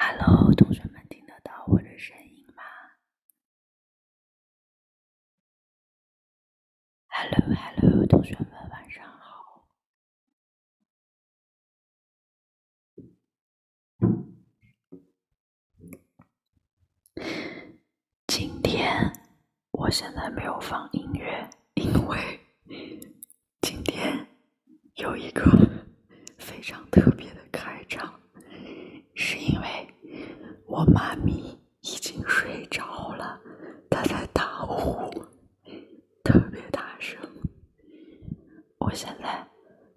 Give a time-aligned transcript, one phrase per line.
[0.00, 2.62] Hello，同学们听得到我的声音吗
[7.08, 9.66] ？Hello，Hello，同学们晚上好。
[18.28, 19.12] 今天
[19.72, 22.38] 我现在没有放音乐，因为
[23.62, 24.28] 今天
[24.94, 25.42] 有一个
[26.38, 28.17] 非常特别的开场，
[29.20, 29.66] 是因为
[30.64, 33.40] 我妈咪已经睡着了，
[33.90, 35.10] 她在打呼，
[36.22, 37.20] 特别大声。
[38.78, 39.44] 我现在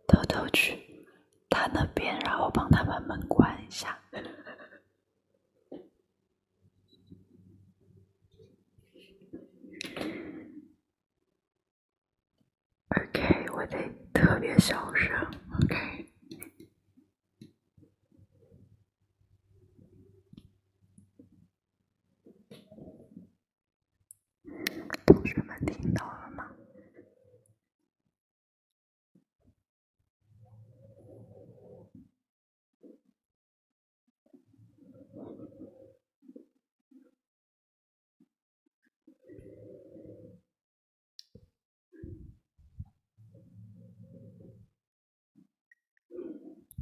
[0.08, 1.06] 偷偷去
[1.52, 3.96] 她那边，然后帮她把门关一下。
[12.90, 13.78] OK，我得
[14.12, 15.16] 特别小声。
[15.62, 16.11] OK，
[25.14, 26.48] 同学们听到了吗？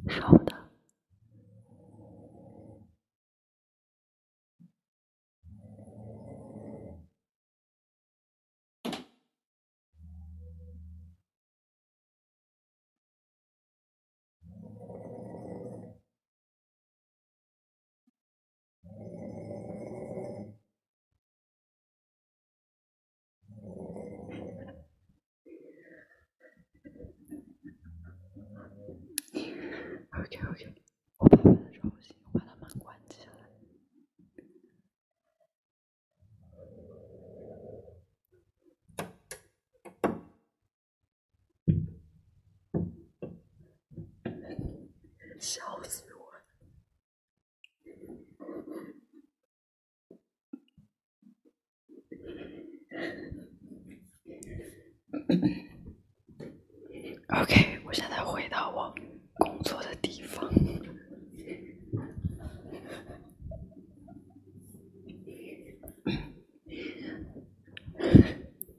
[0.08, 0.58] 稍等。
[30.12, 30.74] OK OK，
[31.18, 33.30] 我怕我的吵醒，我把它门关起来。
[45.40, 46.38] 笑死我了
[57.40, 58.94] ！OK，我现在回到我
[59.38, 60.52] 工作的地方。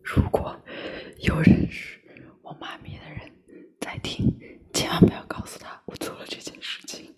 [0.04, 0.62] 如果
[1.22, 2.00] 有认识
[2.44, 3.32] 我妈咪的人
[3.80, 4.38] 在听，
[4.74, 7.16] 千万不要告诉他我做了这件事情。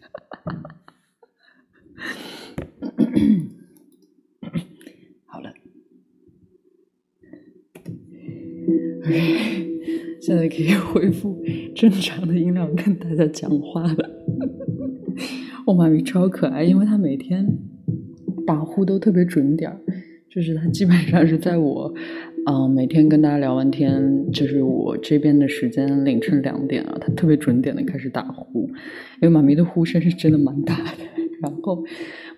[5.26, 5.52] 好了
[9.02, 11.42] ，OK，现在可以恢复
[11.76, 14.10] 正常的音量跟大家讲话了。
[15.66, 17.58] 我妈咪超可爱，因为她每天
[18.46, 19.80] 打呼都特别准点儿，
[20.30, 21.94] 就是她基本上是在我，
[22.46, 28.68] 嗯、每天跟大家聊完天，就是我这边的时间凌晨两点啊，她特别准点的开始打呼，
[29.22, 31.04] 因为妈咪的呼声是真的蛮大的。
[31.42, 31.84] 然后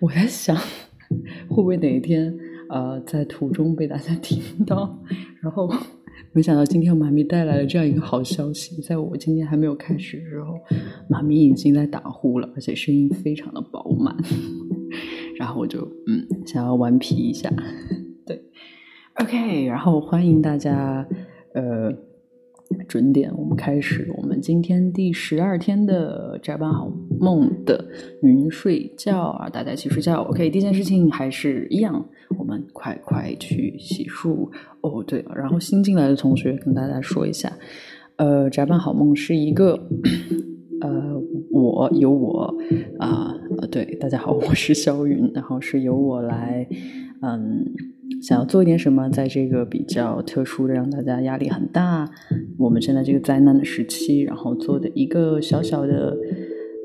[0.00, 0.56] 我在想，
[1.48, 2.32] 会不会哪一天
[2.70, 5.02] 呃在途中被大家听到？
[5.42, 5.68] 然后
[6.36, 10.52] 没想到今天妈咪带来了这样一个好消息，在我今天还没有开始的时候，
[11.08, 14.14] 妈咪已经在打呼了，而且声音非常的饱满。
[15.40, 17.50] 然后我就嗯想要顽皮一下，
[18.26, 18.38] 对
[19.14, 21.08] ，OK，然后欢迎大家
[21.54, 21.90] 呃
[22.86, 27.82] 准点，我们开始我们今天第十二天的宅班好梦的
[28.22, 30.20] 云睡觉啊，大家一起睡觉。
[30.24, 32.06] OK，第一件事情还是一样，
[32.38, 34.48] 我们快快去洗漱。
[34.80, 37.52] 哦，对，然后新进来的同学跟大家说一下，
[38.16, 39.88] 呃，宅班好梦是一个。
[40.78, 41.18] 呃，
[41.50, 42.54] 我由我
[42.98, 46.68] 啊、呃，对，大家好，我是肖云，然后是由我来，
[47.22, 47.64] 嗯，
[48.20, 52.10] 想要做一点什么，在这个比较特殊的、让大家压力很大，
[52.58, 56.14] 我们现在这个灾难的时期，然后做的一个小小的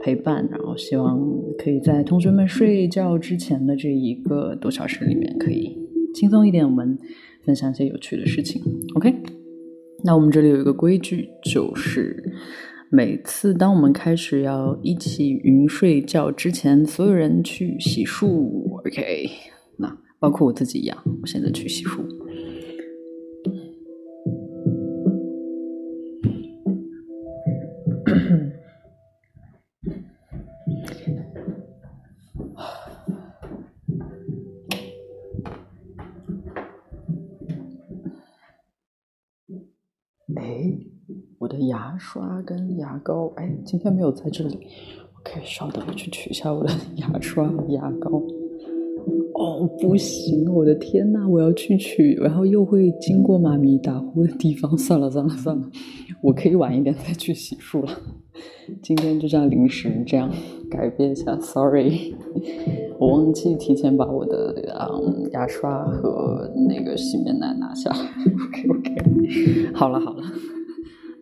[0.02, 1.20] 陪伴，然后希望
[1.58, 5.78] 可以在同学们睡觉之前的这一个多小时里面，可以
[6.14, 6.98] 轻松一点，我们
[7.46, 8.62] 分享一些有趣的事情。
[8.96, 9.16] OK，
[10.04, 12.34] 那我们这里有一个规矩，就是。
[12.94, 18.28] 每次当我们开始要一起云睡觉之前，所有人去洗漱
[18.80, 19.30] ，OK？
[19.78, 22.02] 那包括我自己一样，我现在去洗漱。
[41.92, 44.58] 牙刷跟牙膏，哎，今天没有在这里，
[45.14, 48.10] 我 OK，稍等，我去取一下我的 牙刷和牙膏。
[49.34, 54.78] 哦，不行，我的天呐，我要去取，然后又会经过妈咪打呼的地方。
[54.78, 55.70] 算了算了算了，
[56.24, 57.92] 我可以晚一点再去洗漱了。
[58.82, 60.32] 今天就这样临时这样
[60.70, 62.16] 改变一下，Sorry，
[62.98, 67.98] 我忘记提前把我的嗯牙刷和那个洗面奶拿下来。
[67.98, 70.24] OK OK，好了好了，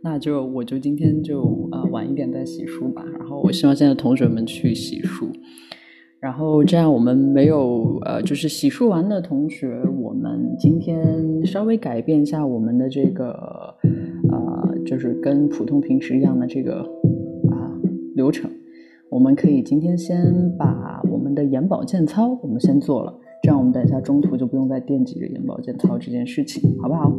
[0.01, 3.03] 那就我就今天就啊晚一点再洗漱吧。
[3.17, 5.27] 然后我希望现在同学们去洗漱。
[6.21, 13.29] 然后这样，我们没有呃，就是洗漱完的同学，我们今天稍微改变一下我们的这个
[14.29, 16.81] 啊，就是跟普通平时一样的这个
[17.49, 17.71] 啊
[18.15, 18.51] 流程。
[19.09, 27.11] 我们可以今天先把我们的眼保健操我们先做了，这样我们等一下中途就不用再惦记着眼保健操这件事情，好不好？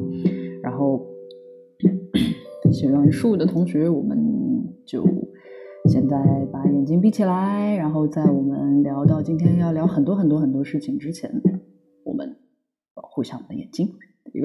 [0.62, 1.06] 然后
[2.72, 4.18] 写完数的同学，我们
[4.86, 5.04] 就。
[5.88, 6.16] 现在
[6.52, 11.40] 把眼睛闭起来，然后在我们聊到今天要聊很多很多很多事情之前，
[12.04, 12.36] 我们
[12.94, 13.88] 保护一下我们的眼睛。
[14.34, 14.40] 一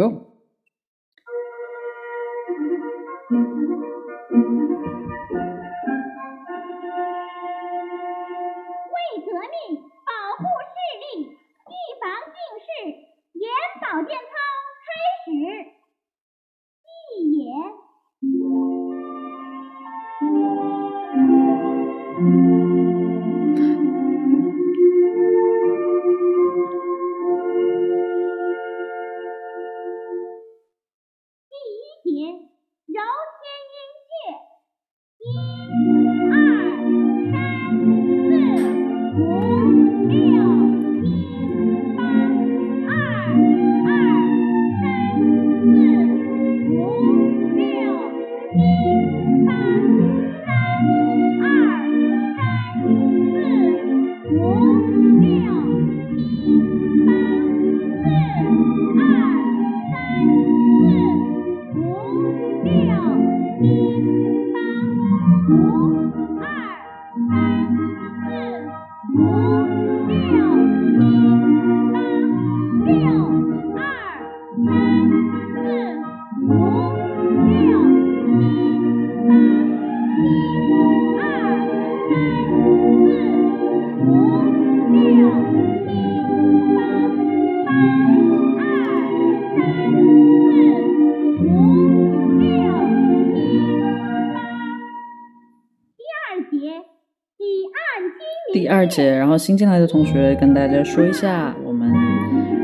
[98.86, 98.96] 个。
[98.96, 101.92] 节，然后新进来的同学跟大家说一下，我们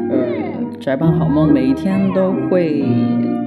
[0.10, 0.18] 呃
[0.80, 2.86] 宅班好梦每一天都会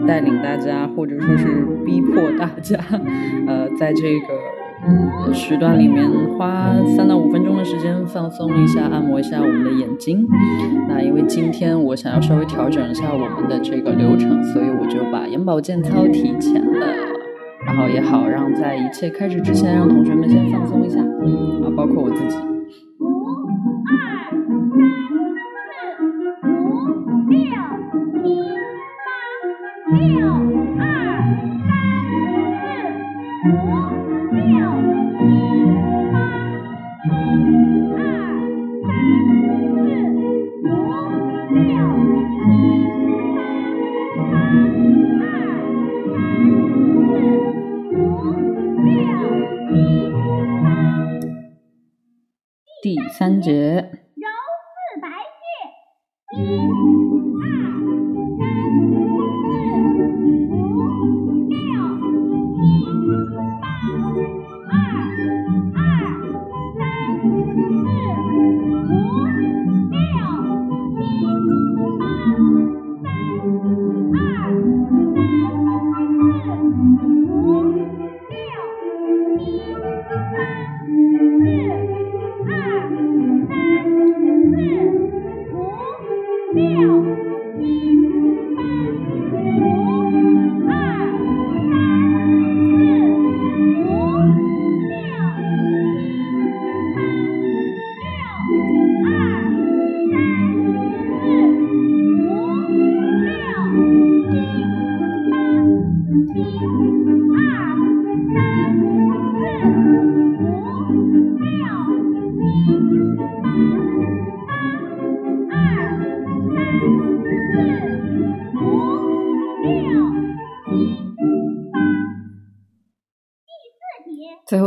[0.06, 2.76] 带领大家，或者说是逼迫大家，
[3.46, 6.04] 呃，在这个时段里面
[6.36, 10.26] 花三到五分钟的时间放松一下，按摩一下我们的眼睛。
[10.88, 16.86] 那因为今天我想要稍微调整一下我们的这个流程，所以我就把眼保健操提前了，
[17.64, 22.53] 然后也好让在一切开始之前，让同学们先放松一下，啊，包括我自己。
[86.54, 87.04] 六
[87.58, 89.73] 一八。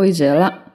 [0.08, 0.67] 后一节了，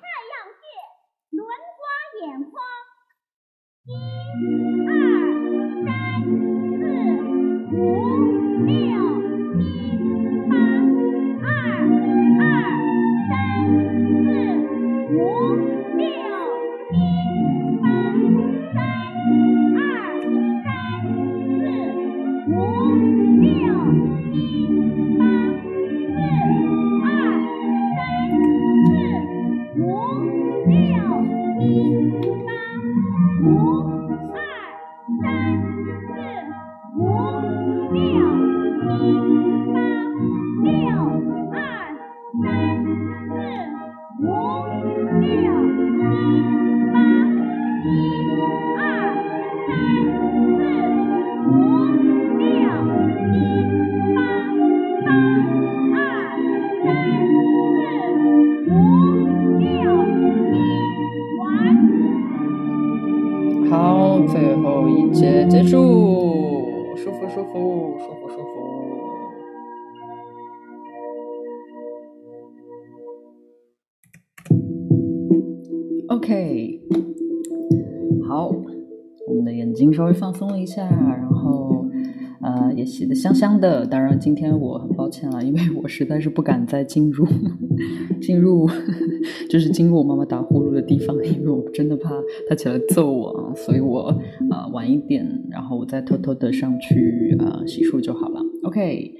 [84.23, 87.26] 今天我很抱歉了，因为我实在是不敢再进入
[88.23, 88.69] 进入，
[89.50, 92.11] 就是经过我妈妈打呼噜的地方，因为我真的怕
[92.49, 93.52] 她起来揍我。
[93.57, 94.17] 所以我
[94.49, 98.41] 啊晚一点，然后我再偷偷的上去啊洗漱就好了。
[98.62, 99.12] OK，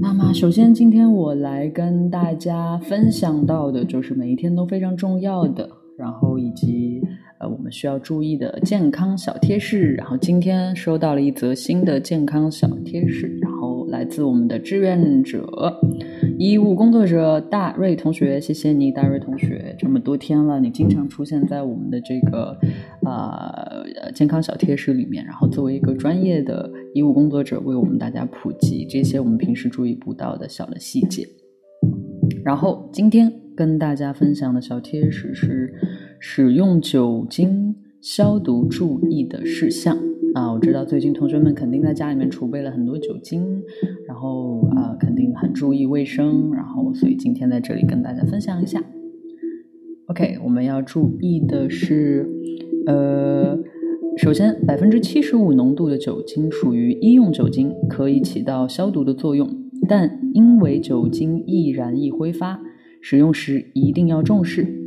[0.00, 7.00] 那么首先今天我来跟大家分享到的就是每一天都非常重要的，然后以及
[7.38, 7.48] 呃。
[7.48, 13.38] 我们需要注意的健康小贴士，然后今天收到了一则新的健康小贴士，
[13.94, 15.46] 来自我们的志愿者、
[16.36, 22.58] 医务工作者大瑞同学，谢谢你，大瑞同学，这么多天了，你经常出现在我们的这个
[23.06, 31.24] 呃健康小贴士里面，然后作为一个专业的医务工作者，为我们大家普及这些我们平时注意不到的小的细节。
[32.44, 35.72] 然后今天跟大家分享的小贴士是。
[36.26, 39.94] 使用酒精消毒注意的事项
[40.34, 43.62] 啊，我知道最近同学们肯定在家里面储备了很多酒精，
[44.08, 48.82] 然后啊肯定很注意卫生，然后所以今天在这里跟大家分享一下。
[50.06, 52.28] OK，我们要注意的是，
[52.86, 53.56] 呃，
[54.16, 59.48] 首先百分之七十五浓度的酒精属于医用酒精，可以起到消毒的作用，
[59.88, 62.60] 但因为酒精易燃易挥发，
[63.00, 64.83] 使用时一定要重视。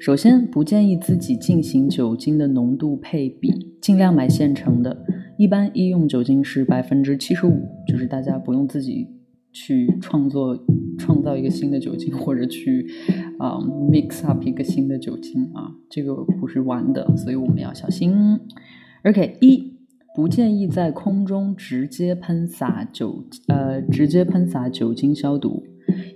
[0.00, 3.50] 首先，不建议自己进行酒精的浓度配比，
[3.82, 5.04] 尽量买现成的。
[5.36, 9.06] 一般医用酒精是百分之七十五，就是大家不用自己
[9.52, 10.58] 去创作、
[10.98, 12.86] 创造一个新的酒精， 或者去
[13.38, 13.58] 啊
[13.90, 18.40] mix up 一个新的酒精啊，这个不是玩的，所以我们要小心。
[19.04, 19.74] OK，一
[20.16, 25.62] 不建议在空中直接喷洒酒呃直接喷洒酒精消毒，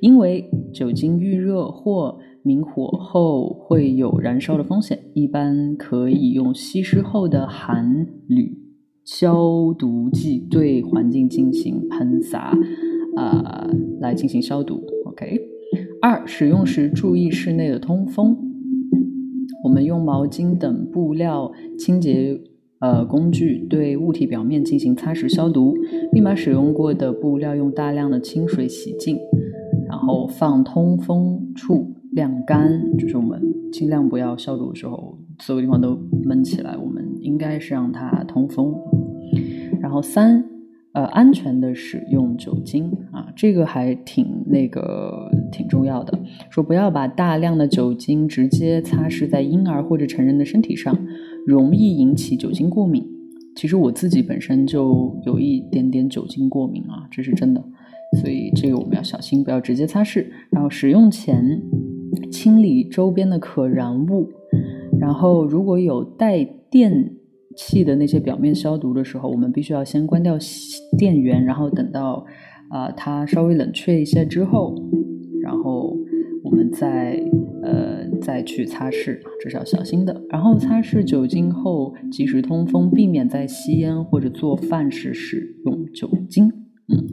[0.00, 8.54] 因为酒精遇热或明火后会有燃烧的风险，一般可以用稀释后的含铝
[9.02, 12.54] 消毒剂对环境进行喷洒，
[13.16, 13.66] 啊，
[13.98, 14.82] 来进行消毒。
[15.06, 15.40] OK，
[16.02, 18.36] 二，使用时注意室内的通风。
[19.62, 22.38] 我们用毛巾等布料清洁
[22.80, 25.74] 呃工具对物体表面进行擦拭消毒，
[26.12, 29.16] 并把使用过的布料用大量的清水洗净，
[29.88, 31.94] 然后放通风处。
[32.14, 33.42] 晾干，就是我们
[33.72, 36.76] 尽量不要消毒的时候，所有地方都闷起来。
[36.76, 38.72] 我们应该是让它通风。
[39.80, 40.44] 然后三，
[40.92, 46.16] 呃，安全的使用酒精啊，这个还挺那个挺重要的。
[46.50, 50.96] 说不要把大量的酒精直接擦拭在婴儿或者成人的身体上，
[51.44, 53.04] 容易引起酒精过敏。
[53.56, 57.64] 其实我自己本身就有一点点酒精过敏啊，这是真的。
[58.20, 60.24] 所以这个我们要小心，不要直接擦拭。
[60.50, 61.60] 然后使用前。
[62.30, 64.28] 清理周边的可燃物，
[64.98, 67.12] 然后如果有带电
[67.56, 70.36] 器的那些表面消毒的时候，我们必须要先关掉
[70.98, 72.24] 电源，然后等到
[72.70, 74.74] 啊它稍微冷却一些之后，
[75.42, 75.96] 然后
[76.42, 77.22] 我们再
[77.62, 80.20] 呃再去擦拭，这是要小心的。
[80.28, 86.52] 然后擦拭酒精后及时通风，避免在吸烟或者做饭时使用酒精。
[86.88, 87.06] 嗯，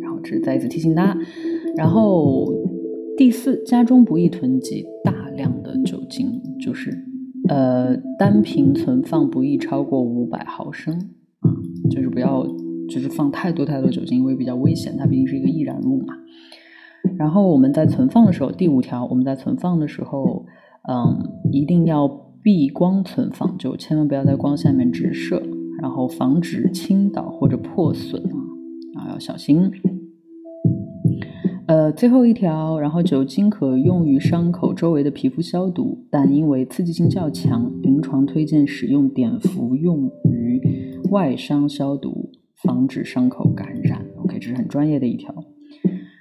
[0.00, 1.18] 然后这是再一次提醒大家，
[1.76, 2.46] 然后。
[3.16, 6.96] 第四，家中不宜囤积大量的酒精，就是
[7.48, 10.94] 呃单瓶存放不宜超过五百毫升
[11.40, 11.50] 啊，
[11.90, 12.46] 就是不要
[12.90, 16.14] 就是放太多太多酒精，因为比较危险，它毕竟是一个易燃物嘛。
[17.16, 20.44] 然后我们在存放的时候，第五条，我们在存放的时候，
[20.86, 22.06] 嗯，一定要
[22.42, 25.42] 避光存放，就千万不要在光下面直射，
[25.80, 28.22] 然后防止倾倒或者破损
[28.94, 29.70] 啊，啊要小心。
[31.66, 40.60] 呃，最后一条，然后酒精可用于伤口周围的皮肤消毒，但因为刺激性较强，临床推荐使用碘伏用于
[41.10, 42.30] 外伤消毒，
[42.62, 44.00] 防止伤口感染。
[44.22, 45.34] OK，这是很专业的一条。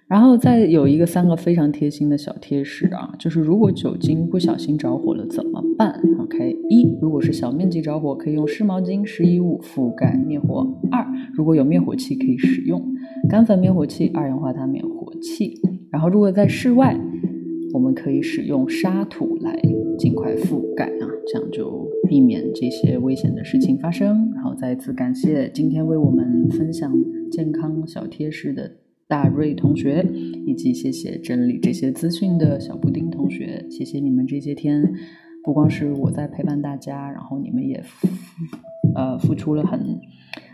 [0.07, 10.67] 然后再有一个三个非常贴心的小贴士啊，就是如果酒精不小心着火了怎么办？OK，一如果是小面积着火，可以用湿毛巾、湿衣物覆盖灭火。
[10.91, 12.83] 二如果有灭火器可以使用
[13.27, 15.59] 干粉灭火器、二氧化碳灭火器。
[15.91, 16.95] 然后如果在室外，
[17.73, 19.59] 我们可以使用沙土来
[19.97, 24.31] 尽快覆盖啊，这样就避免这些危险的事情发生。
[24.35, 26.93] 然后再次感谢今天为我们分享
[27.31, 28.71] 健康小贴士的。
[29.07, 30.03] 大瑞同学，
[30.47, 34.81] 以及谢谢整理这些资讯的小布丁同学，谢谢你们这些天，
[35.43, 37.83] 不光是我在陪伴大家，然后你们也
[38.95, 39.79] 呃付出了很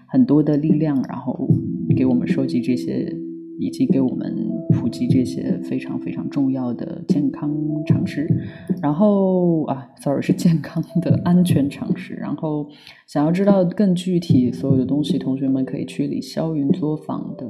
[0.05, 1.49] 很多的力量，然后
[1.95, 3.15] 给我们收集这些，
[3.61, 4.35] 以及给我们
[4.73, 8.27] 普及这些非常非常重要的健康常识。
[8.81, 12.15] 然后啊，sorry，是健康的安全常识。
[12.15, 12.67] 然后
[13.07, 17.45] 想要知道更具体所有的东西，同学们可以去李霄云作坊的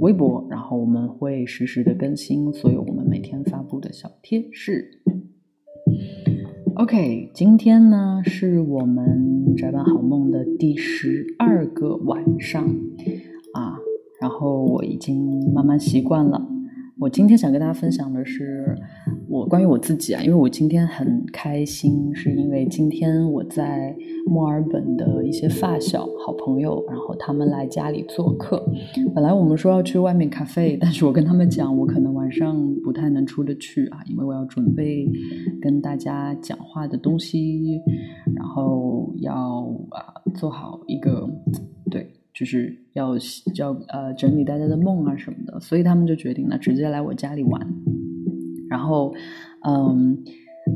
[0.00, 5.02] 微博，然后我们会实时的更新所有我们每天发布的小贴士。
[6.76, 12.64] OK，今天呢是我们宅版好梦的第十二个晚上，
[14.20, 16.40] 然后我已经慢慢习惯了。
[17.00, 18.74] 我今天想跟大家分享的是
[19.28, 23.94] 我关于我自己啊，因为我今天很开心，是因为今天我在
[24.26, 28.60] 墨尔本的一些发小好朋友，然后他们来家里做客。
[29.14, 35.08] 本来我们说要去外面咖啡，但是我跟他们讲，我可能晚上不太能出得去啊，因为我要准备
[35.62, 37.80] 跟大家讲话的东西，
[38.34, 40.02] 然后要啊
[40.34, 41.30] 做好一个。
[42.38, 43.16] 就是要
[43.56, 47.60] 要呃整理大家的梦啊什么的，所以他们就决定了直接来我家里玩。
[48.70, 49.12] 然后，
[49.66, 50.16] 嗯，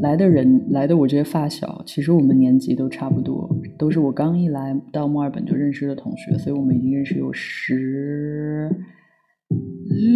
[0.00, 3.48] 来的人来的我这些发小，其实我们年纪都差不多，
[3.78, 8.68] 都是我刚一来到墨尔本就认识的同学，所以我们已经认识有十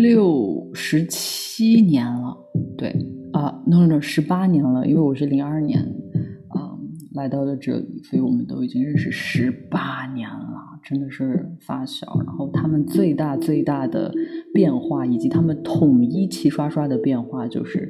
[0.03, 2.37] 六十七年了。
[2.77, 2.89] 对
[3.33, 6.73] 啊，no no no，十八年了，因为我是零二年嗯。
[7.15, 12.07] 来到了这里，所以我们都已经认识十八年了，真的是发小。
[12.25, 14.13] 然后他们最大最大的
[14.55, 17.89] 变化，以及他们统一齐刷刷的变化，就是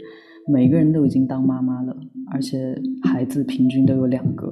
[0.52, 1.96] 每个人都已经当妈妈了，
[2.32, 4.50] 而且孩子平均都有两个。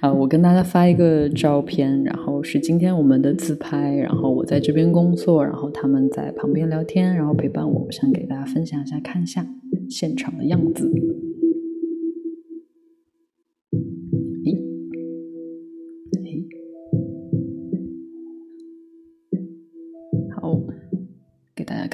[0.00, 9.46] 啊， 我跟大家发一个照片，然后是今天我们的自拍，然后我在这边工作，然后他们在旁边聊天，然后陪伴我，想给大家分享一下，看一下
[9.88, 10.90] 现场的样子。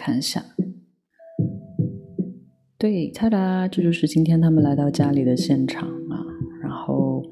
[0.00, 0.42] 看一下，
[2.78, 6.24] 对，他哒，这就是今天他们来到家里的现场啊。
[6.62, 7.22] 然后，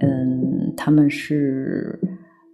[0.00, 2.00] 嗯，他们是，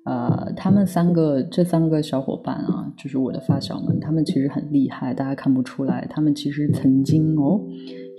[0.05, 7.61] 呃，他们三个这三个小伙伴啊，就是我的发小们，他们其实很厉害，大家看不出来，他们其实曾经哦，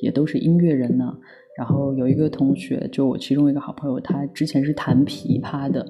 [0.01, 1.13] 也都是音乐人呢。
[1.57, 5.85] 然后有一个同学，就我其中一个好朋友，他之前是弹琵琶的，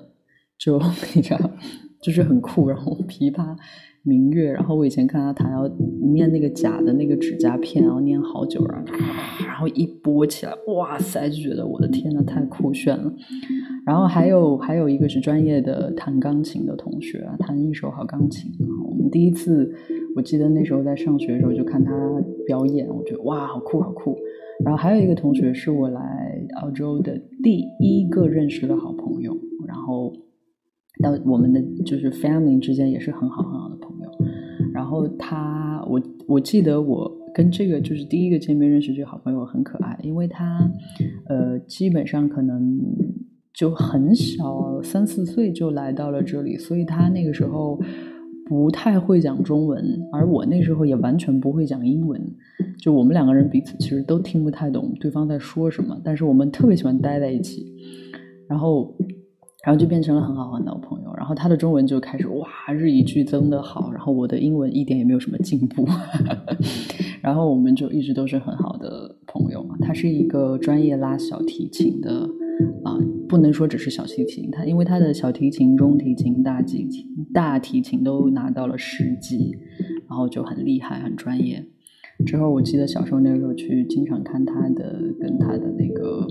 [0.58, 0.82] 就
[1.14, 1.52] 你知道，
[2.02, 3.56] 就是很酷，然后琵琶。
[4.04, 5.68] 明月，然后我以前看他弹，要
[6.14, 8.86] 念那个假的那个指甲片，然后念好久，然后
[9.46, 13.14] 然后一拨起来，哇塞，就觉得我的天呐，太酷炫了。
[13.86, 18.52] 然后还有还有一个是专业的弹钢琴的同学，弹一手好钢琴。
[18.90, 19.72] 我们第一次，
[20.16, 21.92] 我记得那时候在上学的时候就看他
[22.46, 24.18] 表演，我觉得哇，好酷好酷。
[24.66, 29.38] 然后还有一个同学是我来澳洲的第一个认识的好朋友，
[29.68, 30.12] 然后。
[31.02, 33.76] 到我们的就是 family 之间也是很好很好的，
[34.92, 40.70] 然后他我我记得我跟这个就是第一个见面认识这个好朋友很可爱，因为他
[41.30, 42.78] 呃基本上可能
[43.54, 47.80] 就很小三四岁就来到了这里，所以他那个时候
[48.50, 52.22] 不太会讲中文，而我那时候也完全不会讲英文，
[52.78, 57.66] 就我们两个人彼此其实都听不太懂对方在说什么，但是我们特别喜欢待在一起，
[58.46, 58.94] 然后。
[59.64, 65.86] 然后就变成了很好很好的朋友，然后他的中文就开始哇日益剧增的好，然后我的英文一点也没有什么进步，
[67.22, 69.76] 然后我们就一直都是很好的朋友嘛。
[69.82, 72.28] 他是一个专业拉小提琴的
[72.84, 72.98] 啊，
[73.30, 79.56] 不能说只是小提琴，他因为他的小提琴、中提琴、大提琴、大提琴都拿到了十级，
[80.10, 81.64] 然后就很厉害、很专业。
[82.26, 86.28] 之后我记得小时候那个时候去经常看他的跟他的那个。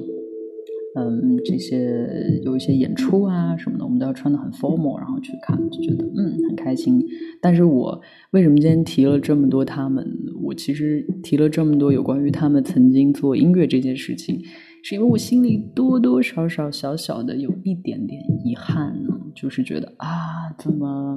[0.96, 7.00] 嗯，这些有一些演出啊什么的，我们都要穿的很 formal，然后去看，就觉得嗯很开心。
[7.40, 8.00] 但是我
[8.32, 10.04] 为什么今天提了这么多他们？
[10.42, 14.42] 我其实提了这么多有关于他们曾经做音乐这件事情，
[14.82, 21.16] 是因为我心里多多少少小小的有一点点遗憾呢，就是觉得啊，怎么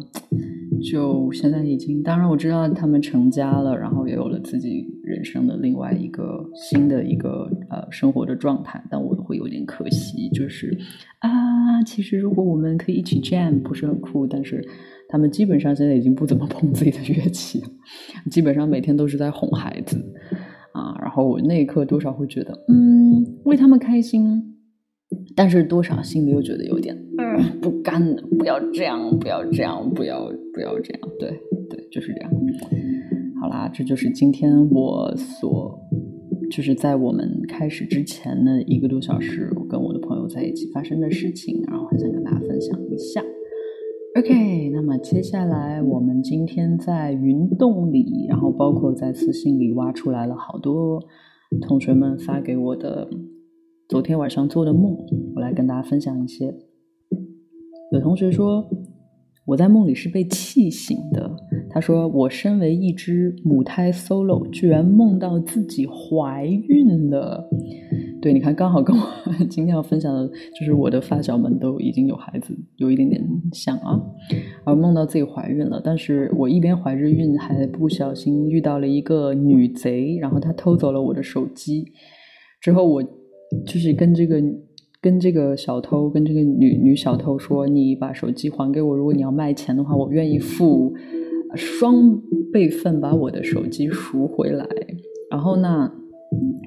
[0.91, 2.03] 就现在已经？
[2.03, 9.13] 当然我知道他们成家了，然后也有了自己人生的另外一个新的一个呃生活的状态，但我。
[9.23, 10.77] 会有点可惜，就是
[11.19, 14.27] 啊，其实如果我们可以一起 jam，不是很酷。
[14.27, 14.61] 但是
[15.07, 17.63] 他们基本上现在已经不怎么碰自己的乐器，
[18.29, 19.97] 基本上每天都是在哄孩子
[20.73, 20.97] 啊。
[21.01, 24.55] 然后我那一刻多少会觉得，嗯，为他们开心，
[25.35, 31.29] 但是多少心里又觉得有点嗯不甘，不要这样，不要这样，不要不要这样，对
[31.69, 32.31] 对，就是这样。
[33.41, 35.79] 好啦，这就是今天我所。
[36.51, 43.23] 就是在我们开始之前的一个多小时，我跟我的朋友在一起发生的事情，然后很想跟大家分享一下。
[44.15, 51.03] OK，那么接下来我们今天在云洞里，然后包括在私信里挖出来了好多
[51.61, 53.09] 同学们发给我的
[53.89, 54.95] 昨天晚上做的梦，
[55.35, 56.53] 我来跟大家分享一些。
[57.91, 58.63] 有同学说
[59.47, 61.35] 我在梦里是被气醒的，
[61.71, 67.49] 他说我身为一只母胎 solo，居然梦到自己怀孕了。
[68.23, 69.05] 对，你看，刚好跟我
[69.49, 70.25] 今天要分享的，
[70.57, 73.99] 就是我的发小们都已经有孩子，有一点点像啊。
[74.63, 81.83] 而梦到自己怀孕了，但是我一边怀着孕，还不小心遇到了一个女贼，然后她偷走了我的手机。
[82.61, 84.41] 之后我就是跟这个
[85.01, 90.93] 跟这个小偷，跟这个女女小偷说：“你把手机还给我，如果你要卖钱的话，我愿意付
[91.55, 92.17] 双
[92.53, 94.65] 倍份把我的手机赎回来。”
[95.29, 95.91] 然后呢？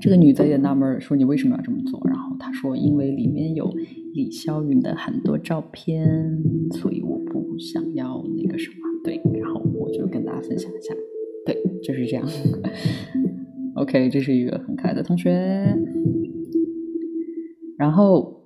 [0.01, 3.75] 这个女的也纳闷说：“你为什么要这么做？”然后她说：“因为里面有
[4.13, 10.95] 李霄云的很多照片，所以我不想要那个什么。”对，然后我就跟大家分享一下。
[11.47, 12.27] 对，就是这样。
[13.77, 15.77] OK，这是一个很可爱的同学。
[17.79, 18.43] 然后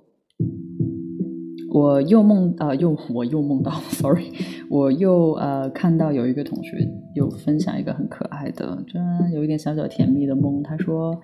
[1.73, 4.31] 我又梦啊，又我又梦到， sorry，
[4.69, 6.77] 我又呃看到有一个同学
[7.15, 8.99] 又分享一个很可爱的，这
[9.33, 10.63] 有一点小小甜蜜的梦。
[10.63, 11.19] 他说。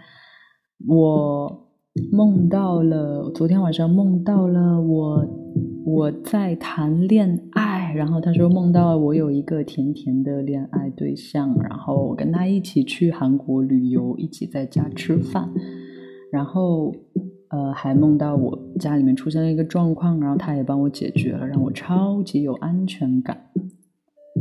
[0.85, 1.67] 我
[2.11, 5.25] 梦到了，昨天晚上梦到了我
[5.85, 15.49] 我在谈恋爱，然后他说梦到我有一个甜甜的恋爱对象，然后我跟他一起去韩国旅游，一起在家吃饭，
[16.31, 16.93] 然后
[17.49, 23.49] 呃还梦到我家里面出现了一个状况，然后他也帮我解决了，让我超级有安全感。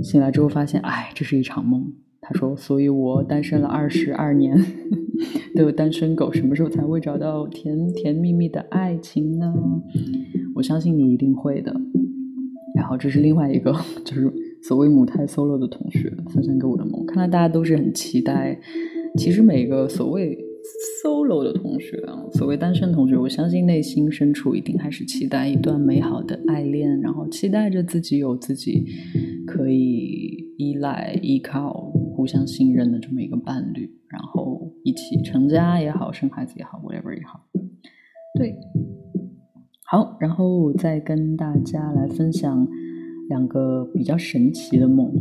[0.03, 1.91] 醒来之后发现，哎，这是一场梦。
[2.29, 4.59] 他说，所以我单身了二十二年。
[5.57, 9.55] 都有单身狗，什么时候才会找到甜甜蜜蜜的爱情呢？
[10.55, 11.75] 我相信你一定会的。
[12.75, 13.73] 然后这是另外一个，
[14.05, 14.31] 就是
[14.63, 17.07] 所谓母胎 solo 的同学分享给我的梦。
[17.07, 18.61] 看来大家都是很期待。
[19.17, 20.37] 其实每个所谓
[21.03, 28.85] solo 的同学啊，所谓单身同学，我相信内心深处一定还是期待一段美好的爱恋，然后期待着自己有自己
[29.47, 33.93] 可以依赖、依靠、互相信任的这么一个伴侣。
[34.09, 37.41] 然后一起成家也好，生孩子也好，whatever 也好，
[38.39, 38.57] 对，
[39.91, 42.67] 好，然后再跟大家来分享
[43.29, 45.13] 两个比较神奇的梦。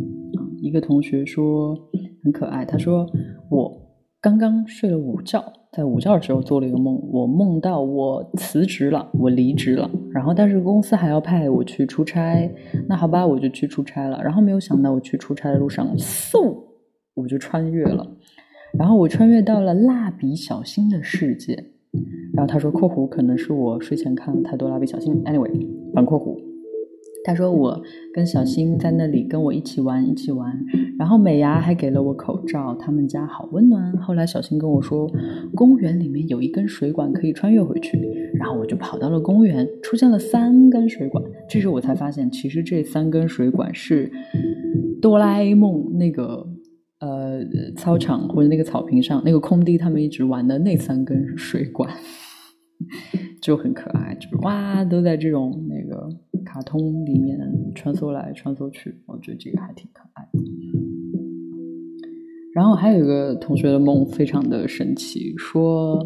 [0.61, 1.75] 一个同学说
[2.23, 3.05] 很可爱，他说
[3.49, 3.75] 我
[4.21, 12.49] 刚刚睡了午觉，在午觉的时候做了一个梦，我梦到我辞职了，我离职了，然后但是公司还要派我去出差，
[12.87, 14.21] 那好吧，我就去出差了。
[14.23, 16.55] 然后没有想到我去出差的路上，嗖，
[17.15, 18.15] 我就穿越了。
[18.77, 21.53] 然后我穿越到了蜡笔小新的世界，
[22.33, 25.23] 然后他说（括弧可能是我睡前看了太多蜡笔小新）。
[25.23, 26.37] Anyway，反括弧，
[27.23, 27.81] 他说我
[28.13, 30.53] 跟小新在那里跟我一起玩，一起玩。
[30.99, 33.95] 然后美伢还给了我口罩，他们家好温暖。
[33.97, 35.09] 后来小新跟我说，
[35.55, 37.97] 公园里面有一根水管可以穿越回去，
[38.33, 41.23] 然后我就跑到了公园，出现了三根水管。
[41.49, 44.11] 这时我才发现，其实这三根水管是
[45.01, 46.45] 哆啦 A 梦那个。
[47.05, 51.87] 呃，操场或者那个草坪上那个空地，他们一直玩的那三根水管
[53.39, 56.09] 就很可爱，就是哇，都在这种那个
[56.43, 57.37] 卡通里面
[57.75, 60.39] 穿梭来穿梭去，我觉得这个还挺可爱的。
[62.55, 65.99] 然后还有一个同学的梦非常的神奇，说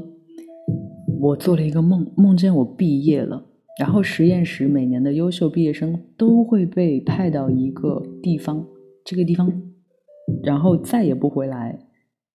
[1.22, 3.46] 我做了一个梦，梦见我毕业了，
[3.80, 8.66] 然后实验室每年的优秀毕业生都会被派到一个地方，
[9.06, 9.50] 这个地方。
[10.44, 11.80] 然后再也不回来，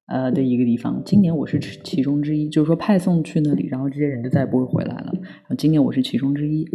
[0.06, 1.02] 呃的一个地方。
[1.04, 5.12] 今年我是其中之一，就是说派送去那里，然后这些人就再也不会回来了。
[5.14, 6.66] 然后今年我是其中之一。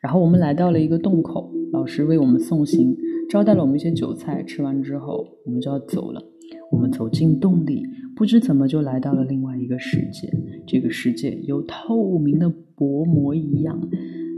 [0.00, 2.94] 然后我们来到了一个洞口，老师为我们送行，
[3.30, 4.42] 招待了我们一些酒菜。
[4.42, 6.22] 吃完之后，我们就要走了。
[6.70, 7.82] 我们走进洞里，
[8.14, 10.30] 不知怎么就来到了另外一个世界。
[10.66, 13.80] 这个世界有透明的薄膜一样，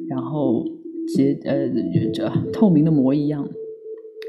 [0.09, 0.65] 然后
[1.15, 1.69] 结呃
[2.13, 3.49] 这透明的膜一样。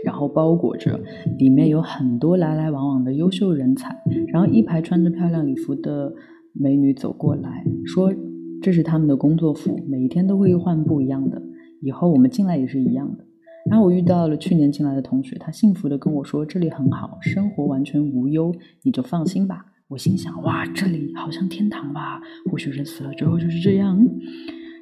[0.06, 1.00] 然后包裹着，
[1.38, 3.96] 里面有很多来来往往的优秀人才。
[4.28, 6.14] 然后一排穿着漂亮礼服的
[6.54, 8.14] 美女走过来说
[8.62, 11.42] ：“这是他们的工作服，每一天都会换不一样的。
[11.82, 13.26] 以后我们进来也是一样的。”
[13.70, 22.22] 然后我遇到了去年进来的同学，他幸福的跟我说：“这里很好，生活完全无忧，你就放心吧。”我心想：“哇，这里好像天堂吧？
[22.50, 24.00] 或许人死了之后就是这样。”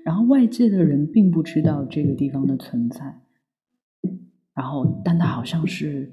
[0.06, 3.22] 然后外界的人并不知道这个地方的存在。
[4.56, 6.10] 然后，但它好像是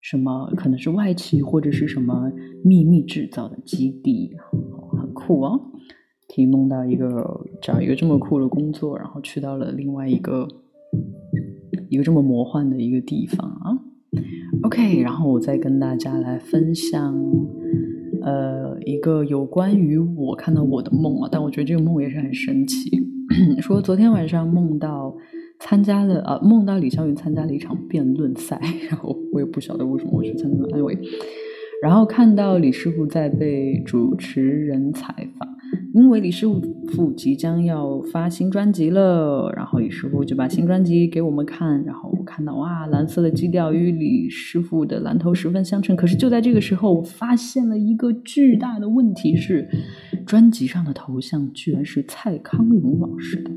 [0.00, 0.52] 什么？
[0.56, 2.32] 可能是外企或者是什么
[2.64, 4.32] 秘密制造的基地，
[4.98, 5.60] 很酷哦。
[6.34, 10.48] 可以梦到一个找一个这么酷的工作，然后去到了另外一个
[11.90, 13.78] 一个这么魔幻的一个地方啊。
[14.62, 17.14] OK，然后我再跟大家来分享，
[18.22, 22.90] 呃，一个有关于我看到我的梦啊，但我觉得这个梦也是很神奇。
[23.60, 25.14] 说昨天晚上梦到
[25.66, 30.98] 参加了啊，梦到李霄云参加了一场辩论赛， 然后我也不晓得为什么我去参加了，anyway，
[31.82, 35.48] 然后看到李师傅在被主持人采访。
[35.92, 36.46] 因为李师
[36.88, 45.96] 傅即将要发新专辑了，然后李师傅就把新专辑给我们看，然后我看到哇，蓝色的基调与李师傅的蓝头十分相称。
[45.96, 49.68] 可是就在这个时候，我发现了一个巨大的问题是，
[50.26, 53.50] 专辑上的头像居然是蔡康永老师的，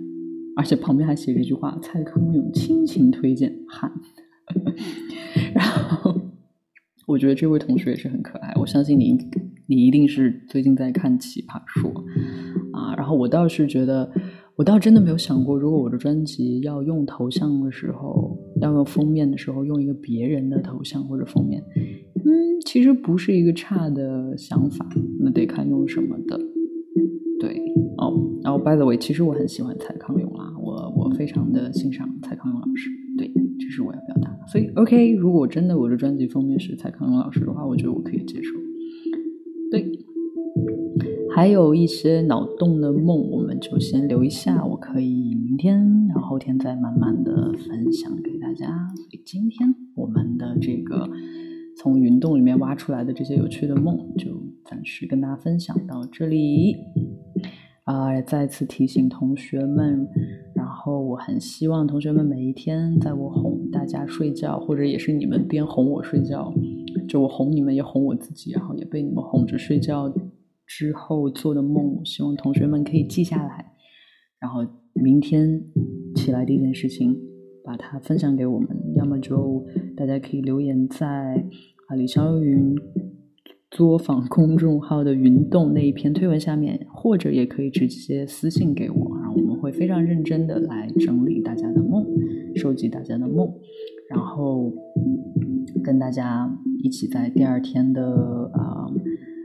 [0.57, 3.89] 而且旁边还写着一句话：“蔡康永亲情推荐汉。”
[5.53, 6.13] 然后
[7.05, 9.17] 我觉得这位同学也是很可爱，我相信你。
[9.69, 11.91] 你一定是最近在看《奇葩说》
[12.71, 14.09] 啊，然后我倒是觉得，
[14.55, 21.61] 我倒真的没有想过，如果我的专辑要用头像的时候，要用封面的时候用一个别人的头像或者封面，
[22.15, 24.87] 嗯，其实不是一个差的想法，
[25.19, 26.39] 那得看用什么的。
[27.41, 27.59] 对，
[27.97, 30.26] 哦，然后 by the way，其实我很喜欢蔡康永，
[31.07, 34.47] 我非常的欣赏蔡康永老师，对，这是我要表达的。
[34.47, 38.51] 所以 OK，如果真的我的专辑封面是蔡康永老师的话，我觉得我可以接受。
[39.71, 39.85] 对，
[41.33, 48.67] 还有一些脑洞的梦，我们就先留一下，我可以明天，然后后天再慢慢的分享给大家。
[48.95, 51.09] 所以今天我们的这个
[51.77, 54.31] 从云洞里面挖出来的这些有趣的梦，就
[54.65, 56.75] 暂时跟大家分享到这里。
[57.83, 60.05] 啊，再次提醒同学们，
[60.87, 66.53] 后我很希望同学们每一天在我哄大家睡觉，或者也是你们边哄我睡觉。
[67.09, 70.09] 就我哄你们，也哄我自己，然后也被你们哄着睡觉
[70.65, 73.73] 之后做的梦，希望同学们可以记下来，
[74.39, 75.61] 然后明天
[76.15, 77.17] 起来第一件事情
[77.65, 81.07] 把它分享给我们，要么就大家可以留言在
[81.89, 82.73] 啊李霄云
[83.71, 89.16] 作坊公众号的云洞那一篇推文下面，或者也可以直接私信给我，
[89.67, 92.05] 会非常认真的来整理大家的梦，
[92.55, 93.53] 收集大家的梦，
[94.09, 94.73] 然后
[95.83, 96.57] 跟大家。
[96.83, 98.87] 一起在第二天的啊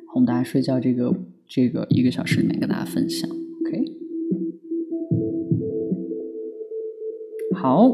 [0.07, 1.13] 哄大家睡觉这个
[1.49, 3.85] 这个一个小时里面跟大家分享，OK？
[7.55, 7.93] 好，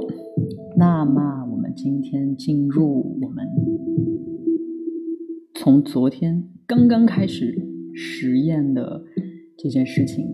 [0.77, 3.47] 那么我们今天进入我们
[5.55, 7.57] 从昨天刚刚开始
[7.95, 9.05] 实验的
[9.57, 10.27] 这件事情。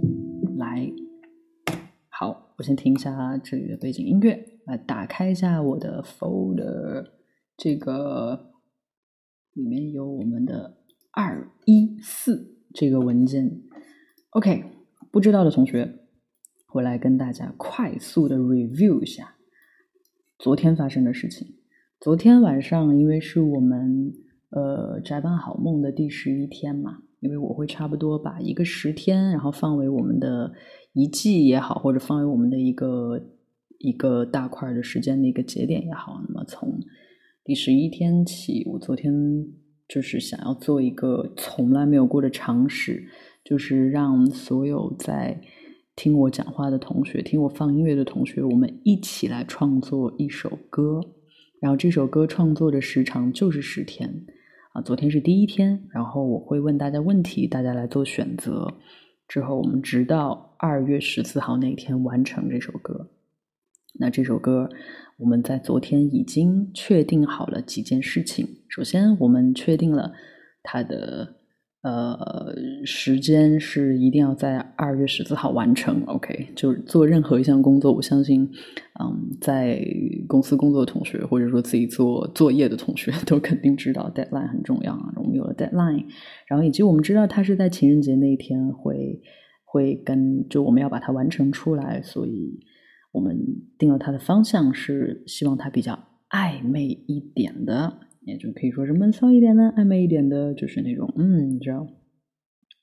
[2.57, 7.11] 我先听一下这里的背景音乐，来打开一下我的 folder
[7.57, 8.51] 这个。
[9.55, 10.79] 里面有我们的
[11.13, 13.63] 二一四这个文件
[14.31, 14.65] ，OK，
[15.13, 16.01] 不知道的同学，
[16.73, 19.37] 我来跟大家快速的 review 一下
[20.41, 21.55] 昨天发生的事情。
[22.01, 24.13] 昨天晚上，因为是我们
[24.51, 30.53] 呃宅班好梦的第十一天嘛，因为我会差不多把一个十天，然后放为我们的
[30.95, 33.21] 一季也好，或者放为我们的一个
[33.79, 36.81] 一个大块的时间的一个节点也好，那么从。
[37.45, 39.13] 第十一天起，我昨天
[39.87, 43.05] 就是想要做一个从来没有过的尝试，
[43.45, 45.39] 就是让所有在
[45.97, 51.01] 听我讲话的同学、听我放音乐的同学，我们一起来创作一首歌。
[51.61, 54.25] 然后这首歌创作的时长就是十天
[54.73, 58.73] 啊，昨天是第一天，然后我会问大家问题，大家来做选择。
[59.27, 63.11] 之后我们直到二月十四号那天完成这首歌。
[64.01, 64.71] 那这首歌。
[65.17, 68.45] 我们在昨天已经确定好了几件事情。
[68.69, 70.13] 首先，我们确定了
[70.61, 71.37] 它的
[71.83, 72.53] 呃
[72.85, 76.03] 时间是一定要在二月十四号完成。
[76.07, 78.43] OK，就是做任何一项工作，我相信，
[79.01, 79.87] 嗯，在
[80.27, 85.13] 公司工作的同学，或者说自己做作业的同学， 都肯定知道 deadline 很重要啊。
[85.15, 86.07] 我们有了 deadline，
[86.49, 89.23] 然后以及我们知道它是在情人节那一天会
[89.75, 92.61] 会跟就我们要把它完成出来，所以。
[93.15, 93.39] 我们
[93.79, 95.97] 定了它的方向是希望它比较
[96.31, 101.87] 暧昧一点的，也就可以说是闷骚一点的，暧昧一点的，就是那种嗯，你知道。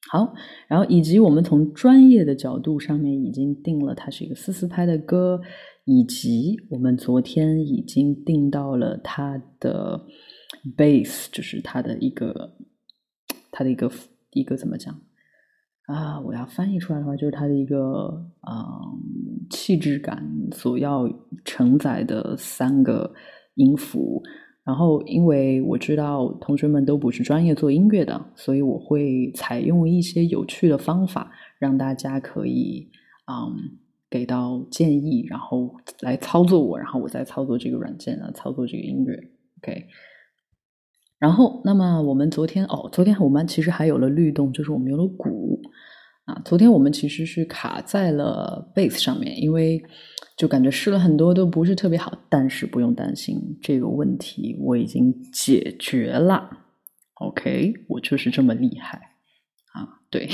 [0.10, 0.34] 好，
[0.70, 5.42] 然后以及我们从专业的角度上面已经定了它是一个四四拍的歌，
[5.84, 10.08] 以及我们昨天已经定到了它的
[10.78, 12.56] base，就是它的一个
[13.52, 13.92] 它的一个
[14.32, 14.98] 一个怎么讲？
[15.88, 21.10] 啊，我要翻译出来的话，就是它的一个嗯气质感所要
[21.44, 23.12] 承载的三个
[23.56, 24.22] 音符。
[24.64, 32.88] 然后，因为我知道同学们都不是专业做音乐的，所以我会采用一些有趣的方法，让大家可以
[33.28, 39.20] 嗯给到建议，然后来操作我，然后我再操作这个软件啊，操作这个音乐。
[39.58, 39.88] OK。
[41.22, 45.62] 然后，那么我们昨天哦，昨天我们其实还有了律动，就是我们有了鼓
[46.26, 46.42] 啊。
[46.44, 49.80] 昨天我们其实是卡在了 bass 上面，因为
[50.36, 52.12] 就感觉试了很多都不是特别好。
[52.28, 56.50] 但是不用担心这个问题，我已经解决了。
[57.20, 58.98] OK，我就是这么厉害
[59.76, 60.02] 啊！
[60.10, 60.28] 对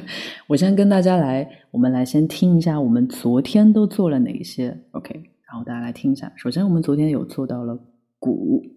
[0.48, 4.78] 我先跟大家来，我们来先听一下我们昨天都做了哪些。
[4.90, 5.14] OK，
[5.48, 6.30] 然后大家来听一下。
[6.36, 7.80] 首先，我们昨天有做到了
[8.18, 8.73] 鼓。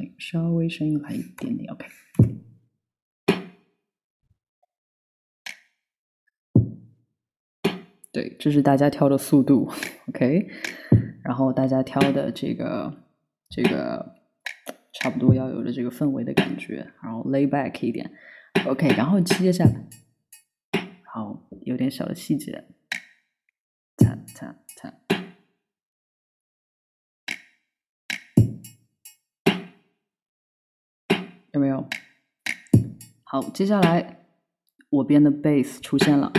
[0.00, 1.86] 哎，稍微声音来一点点，OK。
[8.12, 9.68] 对，这是大家挑的速度
[10.08, 10.48] ，OK。
[11.22, 13.04] 然后大家挑的这个
[13.48, 14.14] 这个
[14.92, 18.12] 差不多要有的这个氛围的感觉，然后 lay back 一点
[18.66, 18.88] ，OK。
[18.96, 19.88] 然后接下来，
[21.12, 22.64] 好，有点小的细节，
[23.96, 24.63] 擦擦擦。
[31.54, 31.86] 有没有？
[33.22, 34.24] 好，接下来
[34.90, 36.32] 我编的 bass 出现了。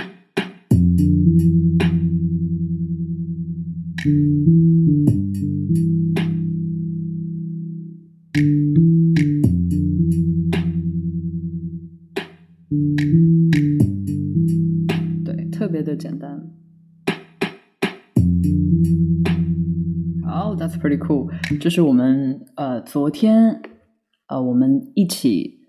[15.23, 16.51] 对，特别的简单。
[20.25, 21.31] 好，That's pretty cool。
[21.57, 23.61] 这是我们呃昨天。
[24.27, 25.59] 呃，我们一起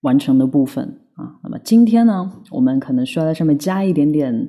[0.00, 4.48] 完成的部分啊，那么今天呢，我们可能需要在上面加一点点，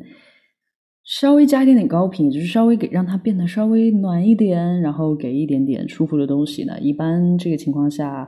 [1.03, 6.79] 稍微加一点点高频，就是稍微给让它变得稍微暖一点，然后给一点点舒服的东西呢。
[6.79, 8.27] 一般这个情况下，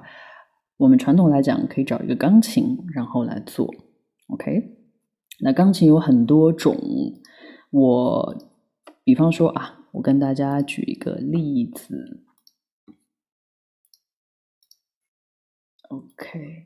[0.78, 3.66] 我们传统来讲可以找一个钢琴，然后来做。
[4.28, 4.62] OK，
[5.42, 6.76] 那钢琴有很多种，
[7.72, 8.36] 我
[9.04, 12.24] 比方说啊，我跟大家举一个例子。
[15.90, 16.66] OK，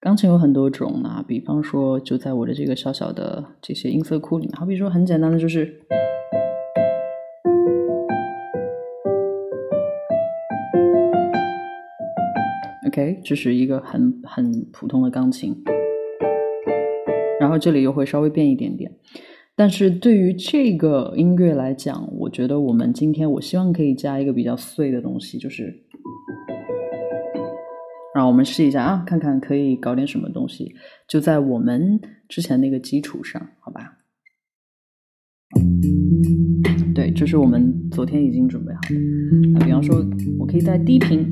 [0.00, 5.80] 钢琴有很多种啊，比方说就在我的这个小小的这些音色库里面，好比说很简单的就是
[12.88, 15.54] ，OK，这是一个很很普通的钢琴，
[17.38, 18.90] 然后这里又会稍微变一点点，
[19.54, 25.83] 但是对于这个音乐来讲，我觉得我们今天我希望可以加一个比较碎的东西，就是。
[28.14, 30.72] 让我们试一下啊，看看可以搞点什么东西，
[31.08, 33.98] 就在我们之前那个基础上，好吧？
[36.94, 38.94] 对，这是我们昨天已经准备好的。
[39.52, 39.96] 那比方说，
[40.38, 41.28] 我可以在低频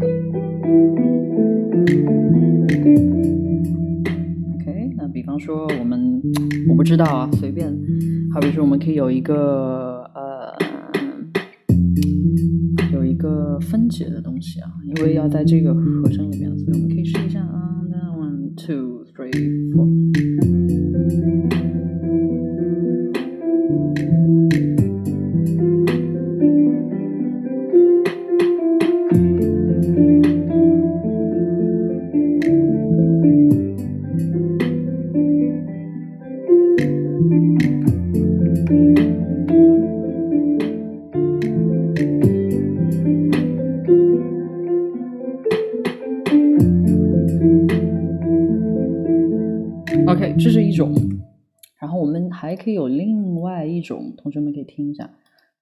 [4.56, 4.90] ，OK。
[4.96, 6.20] 那比方说，我们
[6.68, 7.72] 我不知道啊，随便。
[8.34, 9.91] 好比说，我们可以有一个
[13.62, 17.70] 分解的东西啊，因为要在这个和声里面，所以我们可以试一下啊。
[18.14, 19.88] One, two, three, four.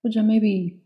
[0.03, 0.77] 或者 maybe，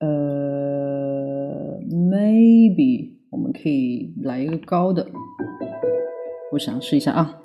[0.00, 5.06] 呃，maybe 我们可以来一个高的，
[6.52, 7.40] 我想试一下啊。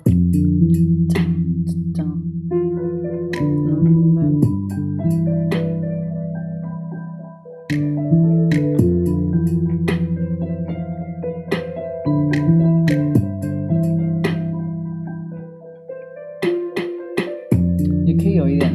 [18.04, 18.72] 也可以有一点，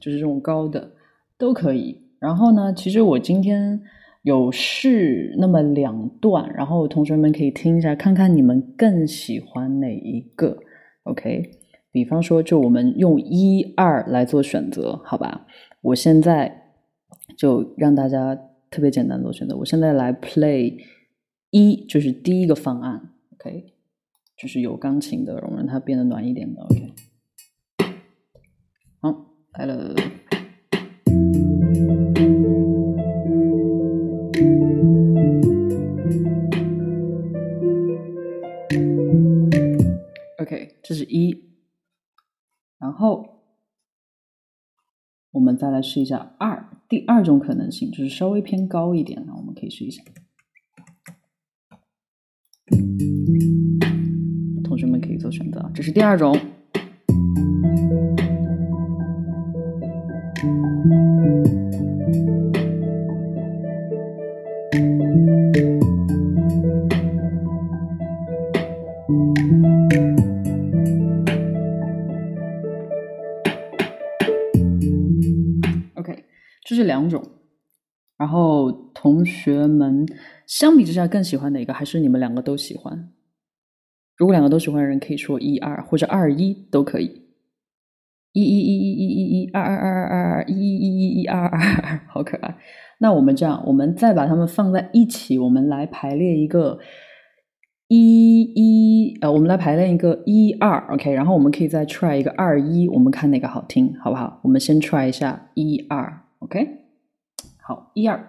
[0.00, 0.93] 就是这种高的
[1.38, 2.00] 都可以。
[2.18, 3.80] 然后呢，其实我今天
[4.22, 10.56] 有试那么两段，然后同学们可以听一下，看看你们更喜欢哪一个。
[11.02, 11.50] OK，
[11.92, 15.46] 比方说，就我们用一二来做选择，好吧？
[15.82, 16.62] 我现在
[17.36, 18.34] 就让大家
[18.70, 19.54] 特别简单做选择。
[19.58, 20.78] 我现在来 play
[21.50, 23.12] 一，就是第一个方案。
[23.34, 23.74] OK，
[24.38, 26.62] 就是有钢琴的，我们让它变得暖一点的。
[26.62, 26.92] OK，
[29.02, 29.26] 好，
[29.58, 29.94] 来了。
[40.84, 41.50] 这是一。
[42.78, 43.42] 然后
[45.30, 50.02] 我们再来试一下二，第二种可能性就是稍微偏高一点，那我们可以试一下。
[54.62, 56.38] 同学们可以做选择，这是第二种。
[78.34, 80.04] 后同学们
[80.46, 81.72] 相比之下更喜欢哪个？
[81.72, 83.08] 还是你们两个都喜欢？
[84.16, 87.22] 如果两个都喜欢的人，可以说一二或者二一都可以。
[88.32, 92.56] 一一一一一一一二二二二二一一一一一二二二，好可爱。
[92.98, 96.80] 那我们这样，我们再把它们放在一起，我们来排列一个
[97.86, 101.12] 一一呃，我们来排列一个一二，OK。
[101.12, 104.40] 然后我们可以再 try 一个二一，我们看哪个好听，好不好？
[104.42, 106.83] 我们先 try 一下一二，OK。
[107.66, 108.28] 好，一二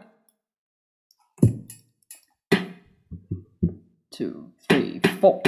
[4.09, 5.41] ，two three four。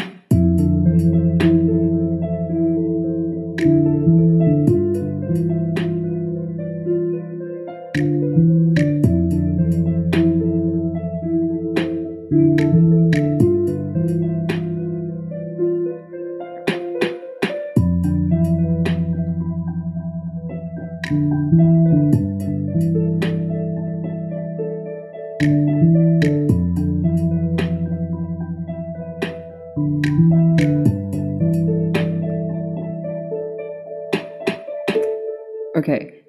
[22.80, 23.07] OK，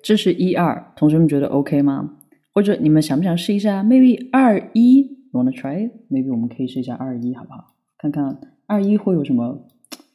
[0.08, 2.16] 这是一二，同学们觉得 OK 吗？
[2.54, 7.74] 或者你们想不想试一下？Maybe 二一，wanna try？Maybe 我们可以试一下二一，好不好？
[7.98, 9.68] 看看二一会有什么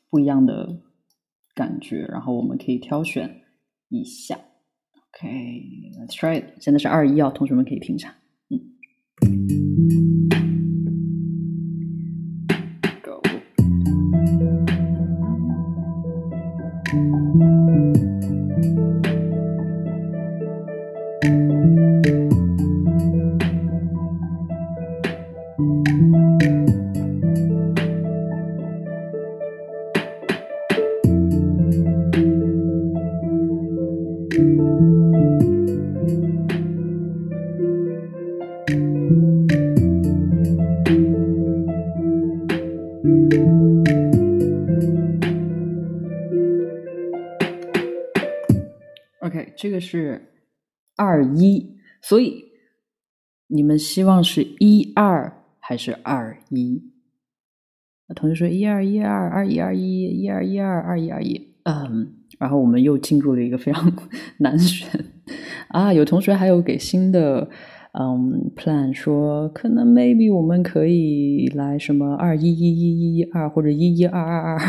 [0.10, 0.80] 不一样的
[1.54, 3.42] 感觉，然后我们可以挑选
[3.90, 4.36] 一下。
[4.96, 6.46] OK，let's try it。
[6.60, 8.16] 现在是二一哦，同学们可以听一下。
[8.50, 9.63] 嗯。
[52.06, 52.44] 所以
[53.48, 56.84] 你们希望是一二还是二一？
[58.10, 63.90] 那同学说一二一二二一二一一二一二二一二一，嗯，然后我们又进入了一个非常
[64.40, 64.90] 难选
[65.70, 65.94] 啊！
[65.94, 67.50] 有同学还有给新的
[67.98, 74.60] 嗯 plan 说，可能 maybe 我们可以来什么二一一一一二或者一一二二二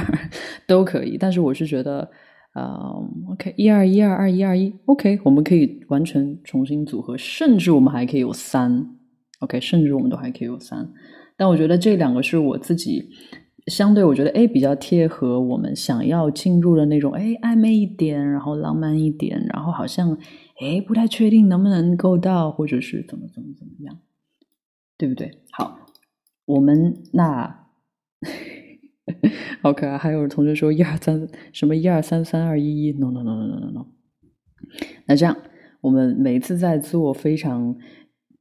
[0.68, 2.08] 都可以，但是我是觉得。
[2.54, 2.94] 啊
[3.30, 8.96] ，OK，一二一二二一二一，OK，我们可以完全重新组合，甚至我们还可以有三
[9.40, 10.92] ，OK，甚至我们都还可以有三。
[11.36, 13.10] 但我觉得这两个是我自己
[13.66, 20.16] 相对，我觉得哎比较贴合我们想要进入的那种哎暧昧一点，然后浪漫一点，然后好像
[20.60, 23.98] 哎不太确定能不能够到，或者是怎么怎么怎么样，
[24.96, 25.42] 对不对？
[25.50, 25.76] 好，
[26.46, 27.66] 我们那。
[29.62, 29.96] 好可爱！
[29.98, 33.86] 还有同学说一二三什么一二三三二一一，no no no no no no。
[35.06, 35.36] 那这样，
[35.80, 37.76] 我们每次在做非常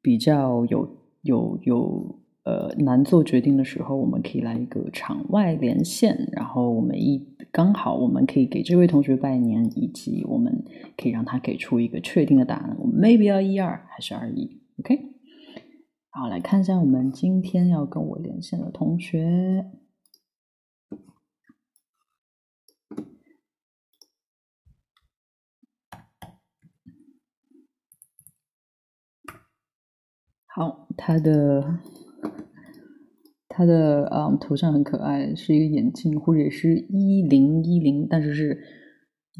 [0.01, 10.63] 比较有有有呃难做决定的时候，我们可以来一个场外连线，然后我们一刚好我们可以给这位同学拜年，以及我们
[10.97, 12.75] 可以让他给出一个确定的答案。
[12.79, 14.99] 我们 maybe 要一二还是二一？OK。
[16.09, 19.65] 好，来看一下我们今天要跟我连线的同学。
[30.55, 31.79] 好，他的
[33.49, 38.59] 他的嗯头像很可爱，是一个眼镜，或者是一零一零，但是是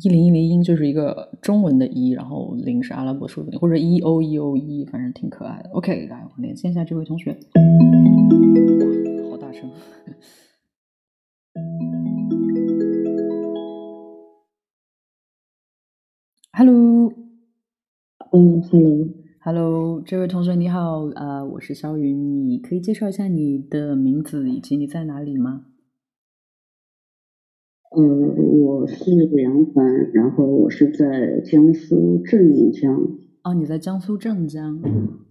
[0.04, 5.70] 一零一零音就是一个中文的一，然后零是阿拉伯数字，或者一 o 一 o 一，反正挺可爱的。
[5.70, 7.30] OK，来，我连线一下这位同学。
[7.30, 7.38] 哇，
[9.30, 9.70] 好大声
[16.54, 17.14] ！Hello，
[18.32, 19.23] 嗯，Hello。
[19.46, 25.66] Hello，这位同学你好，呃，我是肖云，你可以介绍一下你的名字以及你在哪里吗？
[27.92, 32.96] 呃，我是杨凡，然后我是在江苏镇江。
[33.44, 34.80] 哦，你在江苏镇江，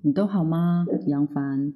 [0.02, 1.72] 你都好吗，杨凡？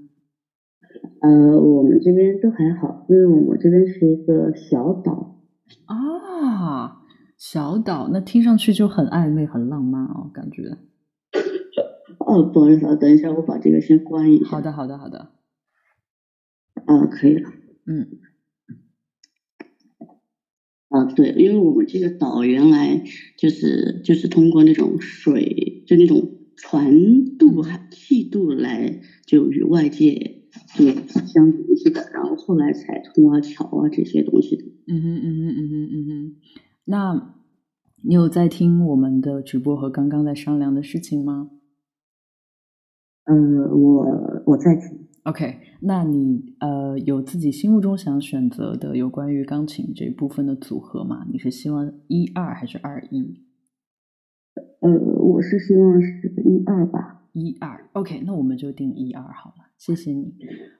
[1.22, 5.40] 呃，我们这边都还好，因为我们这边是一个小岛。
[5.86, 7.00] 啊，
[7.38, 10.76] 小岛，那听上去就很暧昧、很浪漫哦，感觉。
[12.26, 14.46] 哦，不好意思啊，等一下，我把这个先关一下。
[14.46, 15.30] 好的，好的，好的。
[16.84, 17.50] 啊，可以了。
[17.86, 18.18] 嗯。
[20.88, 23.04] 啊，对，因为我们这个岛原来
[23.38, 27.62] 就是就是通过那种水，就那种船渡、
[27.92, 30.86] 气渡来就与外界就
[31.26, 34.64] 相联系的，然后后来才通啊桥啊这些东西的。
[34.88, 36.36] 嗯哼，嗯哼，嗯哼，嗯哼。
[36.84, 37.34] 那
[38.02, 41.50] 你有在听我们的直播和刚刚在商量的事情吗？
[43.26, 45.06] 嗯，我我在听。
[45.24, 51.26] OK，那你呃有自己心目中想选择的有关于钢琴这部分的组合吗？
[51.32, 53.42] 你是希望一二还是二一？
[54.80, 57.24] 呃，我是希望是一二吧。
[57.32, 59.65] 一二，OK，那我们就定一二好了。
[59.78, 60.32] 谢谢你。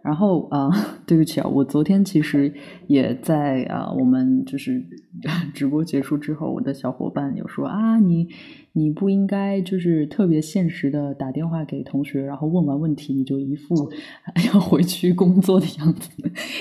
[0.02, 0.70] 然后啊，
[1.06, 2.52] 对不起啊，我昨天其实
[2.88, 4.82] 也在啊，我们就是
[5.54, 8.26] 直播结束之后，我的小伙伴有说啊，你
[8.72, 13.74] 你不应该就是特别现实的打电话给同学，然后问完问题你就一副
[14.52, 16.10] 要回去工作的样子，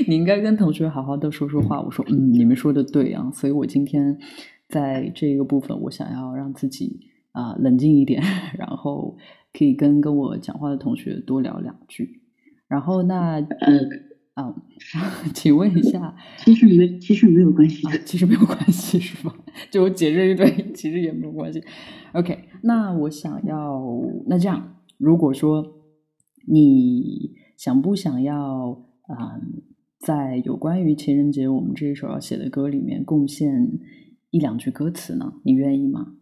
[0.07, 1.81] 你应该跟同学好好的说说话。
[1.81, 4.17] 我说嗯，你们说的对啊，所以我今天
[4.67, 6.99] 在这个部分，我想要让自己
[7.31, 8.21] 啊冷静一点，
[8.57, 9.15] 然后
[9.53, 12.21] 可以跟跟我讲话的同学多聊两句。
[12.67, 13.79] 然后那呃
[14.33, 14.53] 啊，
[15.33, 19.33] 请问一下， 其实没其实没有关系，其实没有关系是吧？
[19.71, 21.63] 就我解释一堆，其实也没有关系。
[22.13, 23.81] OK，那我想要
[24.27, 25.65] 那这样，如果说
[26.47, 28.71] 你想不想要
[29.07, 29.39] 啊，
[29.99, 33.79] 在有关于情人节我们这一首要写的歌里面贡献
[34.31, 35.33] 一两句歌词呢？
[35.45, 36.13] 你愿意吗？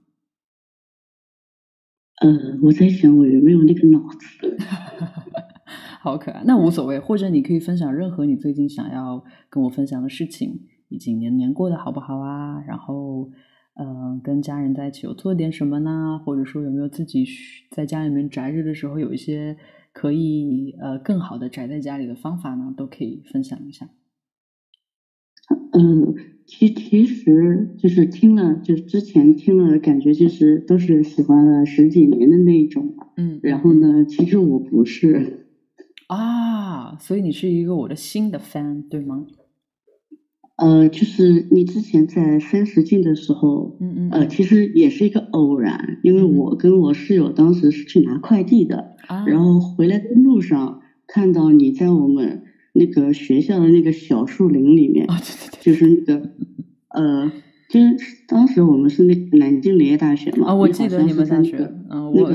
[2.22, 4.58] 呃，我在想我有没有那个脑子。
[6.04, 12.62] 好可爱，那无所谓，或者你可以分享任何你最近想要跟我分享的事情，以及年年过得好不好啊？
[12.68, 13.32] 然后，
[13.80, 16.20] 嗯，跟家人在一起有做点什么呢？
[16.26, 17.26] 或者说有没有自己
[17.72, 19.56] 在家里面宅着的时候有一些
[19.94, 22.74] 可以呃更好的宅在家里的方法呢？
[22.76, 23.90] 都可以分享一下。
[25.72, 35.43] 嗯，其其实就是听了，就之前听了，感觉就是都是喜欢了十几年的那种嗯，然后呢，其实我不是。
[36.08, 39.26] 啊，所以你是一个我的新的 fan 对吗？
[40.58, 48.96] 呃，就是你之前在三十进的时候，嗯嗯，呃，其实也是一个偶然，因为我跟我室友当时是去拿快递的，
[49.26, 52.44] 然后回来的路上看到你在我们
[52.74, 55.08] 那个学校的那个小树林里面，
[55.60, 56.30] 就是那个
[56.90, 57.32] 呃，
[57.70, 57.96] 就是
[58.28, 61.58] 当时我们是那个南京林业大学嘛，啊，我记得你们大学，
[61.90, 62.32] 嗯，我。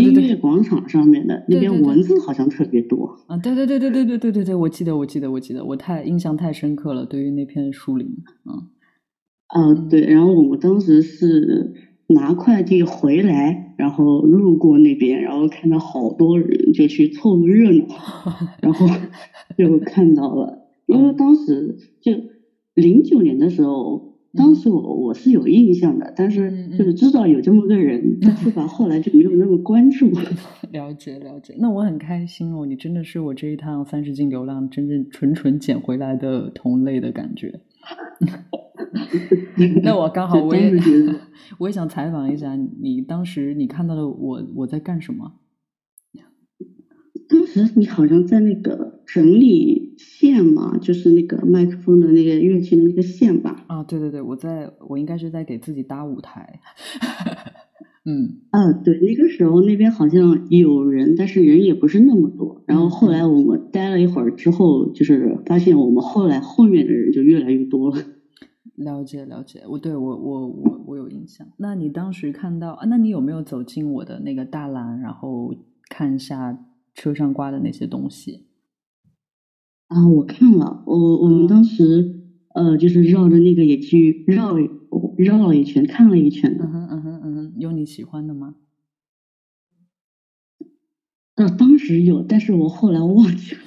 [0.00, 3.36] 音乐广场上面的那边蚊子好像特别多啊！
[3.38, 7.04] 对对对对对对对对对，我记得我记得我记得，我太印象太深刻了。
[7.04, 8.06] 对于那片树林，
[8.44, 8.68] 嗯，
[9.48, 11.74] 啊对，然后我们当时是
[12.08, 17.86] 拿快递回来，然后路过那边，然后看到好多人，就去凑个热闹，
[18.62, 18.86] 然后
[19.56, 22.12] 就看到了，因为当时就
[22.74, 24.13] 零九年的时候。
[24.36, 30.10] 当时我我是有印象的，但是就是知道有这么个人，但是吧， 后来就没有那么关注。
[30.72, 37.60] 了解了解，那我很开心哦，你真的是我这一趟三十斤流浪真正纯纯捡回来的同类的感觉。
[39.84, 40.72] 那我刚好我也
[41.58, 45.32] 我也想采访一下你，当时你看到了我我在干什么？
[47.34, 53.64] 当时你好像在那个整理线嘛，就是那个麦克风的那个乐器的那个线吧？
[53.66, 56.60] 啊，对对对，我在我应该是在给自己搭舞台。
[58.06, 62.62] 嗯，啊，对，那个时候那边好像有人，但是人也不是那么多。
[62.66, 68.00] 然后后来我们待了一会儿之后，就是发现我们后来后面的人就越来越多了。
[68.76, 71.48] 了解了解，我对我我我我有印象。
[71.56, 75.52] 那你当时看到啊，那你有没有走进我的那个大栏，然后
[75.88, 76.56] 看一下？
[76.94, 78.46] 车上挂的那些东西
[79.88, 82.20] 啊，我看了，我我们当时
[82.54, 84.56] 呃，就是绕着那个也去绕
[85.18, 86.64] 绕了一圈，看了一圈的。
[86.64, 88.54] 嗯哼嗯哼嗯哼，有你喜欢的吗？
[91.34, 93.60] 呃，当时有，但是我后来忘记了。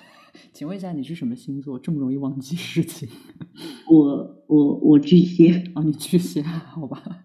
[0.52, 1.78] 请问一下，你是什么星座？
[1.78, 3.08] 这么容易忘记事情？
[3.90, 7.24] 我我我巨蟹哦，你巨蟹， 好吧？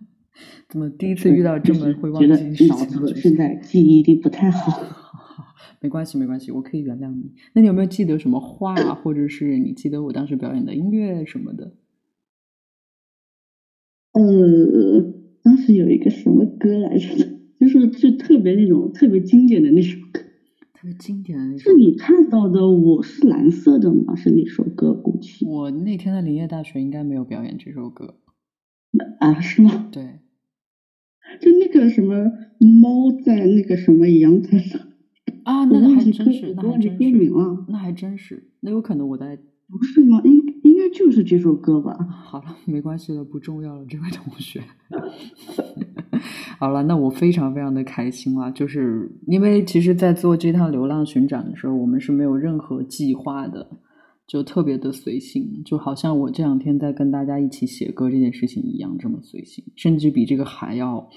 [0.70, 3.16] 怎么第一次遇到这么会忘记事情？
[3.16, 4.82] 现在记忆力不太好。
[5.80, 7.34] 没关系，没关系，我可以原谅你。
[7.54, 11.74] 那你有没有记得什么话，或者是你记得我当时表演的音乐什么的？
[14.14, 17.40] 呃，当时有一个什么歌来着？
[17.60, 20.22] 就是就特别那种特别经典的那首歌，
[20.74, 21.76] 特别经典的那首是。
[21.76, 24.16] 你看到的《我是蓝色的》吗？
[24.16, 24.94] 是那首歌？
[24.94, 28.16] 估计我那天在林业大学应该没有表演这首歌。
[29.20, 29.90] 啊，是吗？
[29.92, 30.20] 对，
[31.42, 34.82] 就那个什么猫在那个什么阳台上，
[35.50, 36.98] 啊，那个还真是，那还真是
[37.68, 39.38] 那还真是，那有可能我在。
[39.72, 40.20] 不是吗？
[40.26, 40.34] 应
[40.64, 41.96] 应该就是这首歌吧？
[42.10, 44.60] 好了，没关系了，不重要了，这位同学。
[46.58, 53.70] 好了，那我非常非常的开心啦，就是因为其实，在做这趟流浪巡展的时候，我们是没有任何计划的，
[54.26, 61.08] 就特别的随性，就好像我这两天在跟大家一起写歌这件事情一样，这么随性，甚至比这个还要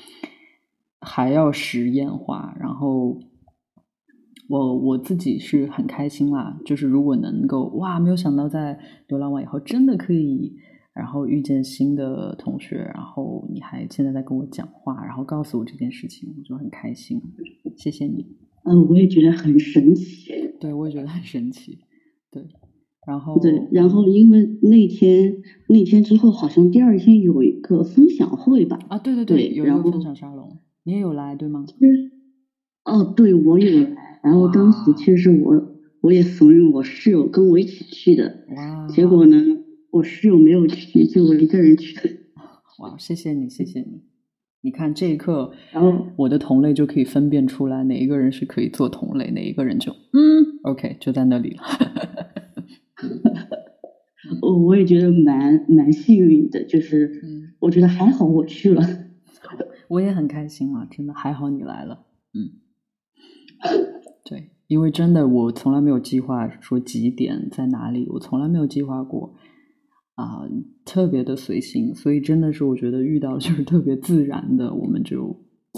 [1.01, 2.55] 还要实验化。
[2.61, 3.19] 然后
[4.53, 8.79] 我我自己是很开心啦，就是如果能够哇，没有想到在
[9.09, 10.53] 流浪完以后真的可以。
[10.95, 17.19] 然后遇见新的同学，然后你还现在在跟我讲话，然后告诉我这件事情，我就很开心，
[17.79, 18.27] 谢谢你。
[18.65, 20.31] 嗯，我也觉得很神奇。
[20.61, 21.79] 对我也觉得很神奇。
[22.31, 22.43] 对，
[23.07, 25.35] 然后对，然后因为那天
[25.71, 28.79] 那天之后，好像第二天有一个分享会吧？
[28.91, 31.65] 啊，对对对有一个分享沙龙，你也有来对吗？
[32.85, 34.21] 哦，对，我有来。
[34.23, 39.37] 然后当时其实我我也怂恿我室友跟我一起去的，哇，结果呢，
[39.91, 42.03] 我室友没有去，就我一个人去的。
[42.79, 44.03] 哇，谢谢你，谢谢你。
[44.65, 51.63] 你看这一刻，然后我的同类就可以分辨出来哪一个人是可以做同类，哪一个人就嗯，OK，就在那里了。
[54.41, 58.83] 我 我也觉得蛮蛮幸运的，就是嗯，我觉得还好我去了。
[59.89, 62.62] 我也很开心啊，真的还好你来了，嗯，
[64.25, 69.35] 对，因为真的我从来没有计划说几点在哪里，我从来没有计划过
[70.15, 70.47] 啊、
[70.85, 75.35] 特别的随性，所以真的是我觉得遇到就是特别自然的，我们就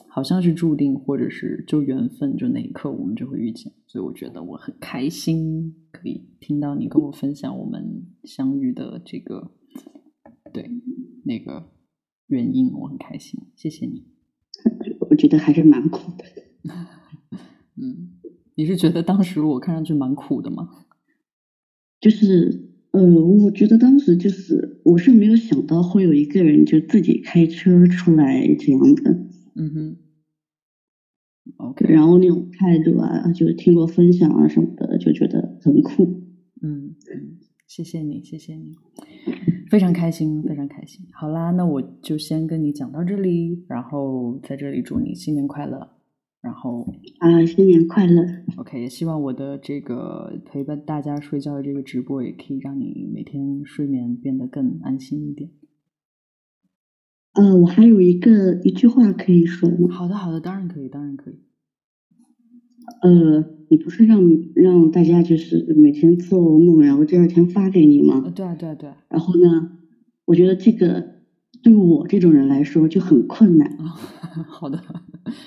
[0.09, 9.53] 好像是注定，或者是就缘分，就那一刻我们就会遇见，所以我觉得我很开心，可以听到你跟我分享我们相遇的这个
[10.53, 10.69] 对
[11.25, 11.71] 那个
[12.27, 14.05] 原因，我很开心，谢谢你。
[15.09, 16.25] 我觉得还是蛮苦的。
[17.77, 18.11] 嗯，
[18.55, 20.69] 你是觉得当时我看上去蛮苦的吗？
[22.01, 29.11] 就是，呃，我觉得当时就是我是没有想到会有一个人就自己开车出来这样的，
[29.55, 29.97] 嗯哼
[31.57, 36.05] ，OK，然后那种态度啊，就听过分享啊什么的，就觉得很酷。
[36.63, 38.73] 嗯嗯，谢谢你，谢谢你，
[39.71, 41.07] 非常开心，非常开心。
[41.13, 45.94] 好啦，那我就先跟你讲到这里，然后在这里祝你新年快乐。
[46.45, 46.87] 然后
[47.21, 48.23] 啊，新年快乐
[48.59, 55.49] ！，OK，也希望我的这个陪伴大家睡觉的这个直播，也可以让你每天睡眠变得更安心一点。
[57.33, 59.89] 呃，我还有一个一句话可以说吗？
[59.91, 61.41] 好的，好的，当然可以，当然可以。
[63.01, 64.21] 呃，你不是让
[64.55, 68.33] 让大家就是每天做梦，然后第二天发给你呃，吗？
[68.37, 68.99] 对啊，对啊，对啊。
[69.09, 69.79] 然后呢，
[70.27, 71.15] 我觉得这个
[71.63, 73.97] 对我这种人来说就很困难，啊，
[74.47, 74.79] 好的，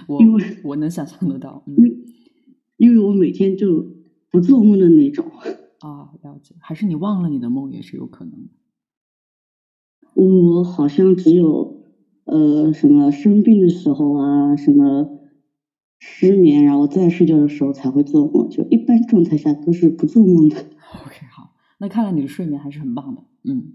[0.07, 1.97] 我因为我能想象得到，嗯因为
[2.77, 3.85] 因为我每天就
[4.29, 5.25] 不做梦的那种。
[5.79, 8.49] 啊，了解，还是你忘了你的梦也是有可能的。
[10.13, 11.83] 我好像只有
[12.25, 15.19] 呃什么生病的时候啊，什么
[15.99, 20.55] 失眠，然后再睡觉的时候才会做梦，就一般状态下都是不做梦的。
[21.05, 23.73] OK，好，那看来你的睡眠还是很棒的，嗯，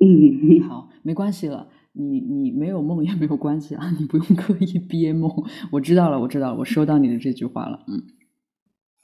[0.00, 5.30] 嗯，好，没关系了，你你没有梦也没有关系啊，你不用 刻意憋梦，
[5.72, 8.02] 我知道了，我知道了，我收到你的这句话了，嗯，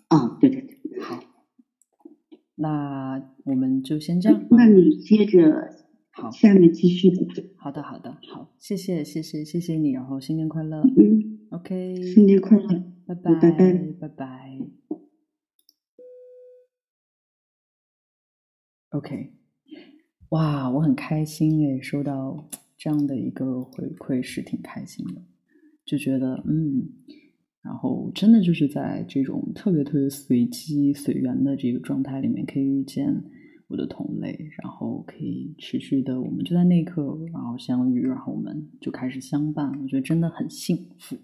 [0.08, 1.20] 啊，对对对，好，
[2.54, 5.74] 那我们就先这样，那你接着
[6.12, 7.24] 好，下面继续的。
[7.56, 12.82] 好的，好的，好，谢谢，谢谢，谢谢你，然后新年快乐嗯，，OK，新年快乐。
[13.06, 13.72] 拜拜，拜拜。
[14.00, 14.58] 拜拜。
[18.90, 19.32] OK，
[20.30, 22.48] 哇，我很开心诶，收到
[22.84, 25.22] 这样的一个回馈是挺开心的，
[25.86, 26.86] 就觉得嗯，
[27.62, 33.24] 然后真的就是在这种特别特别随机随缘的这个状态里面，可以遇见
[33.68, 41.16] 我的同类，然后可以持续的，我们就在那一刻，然后相遇，然后我们就开始相伴，我觉得真的很幸福。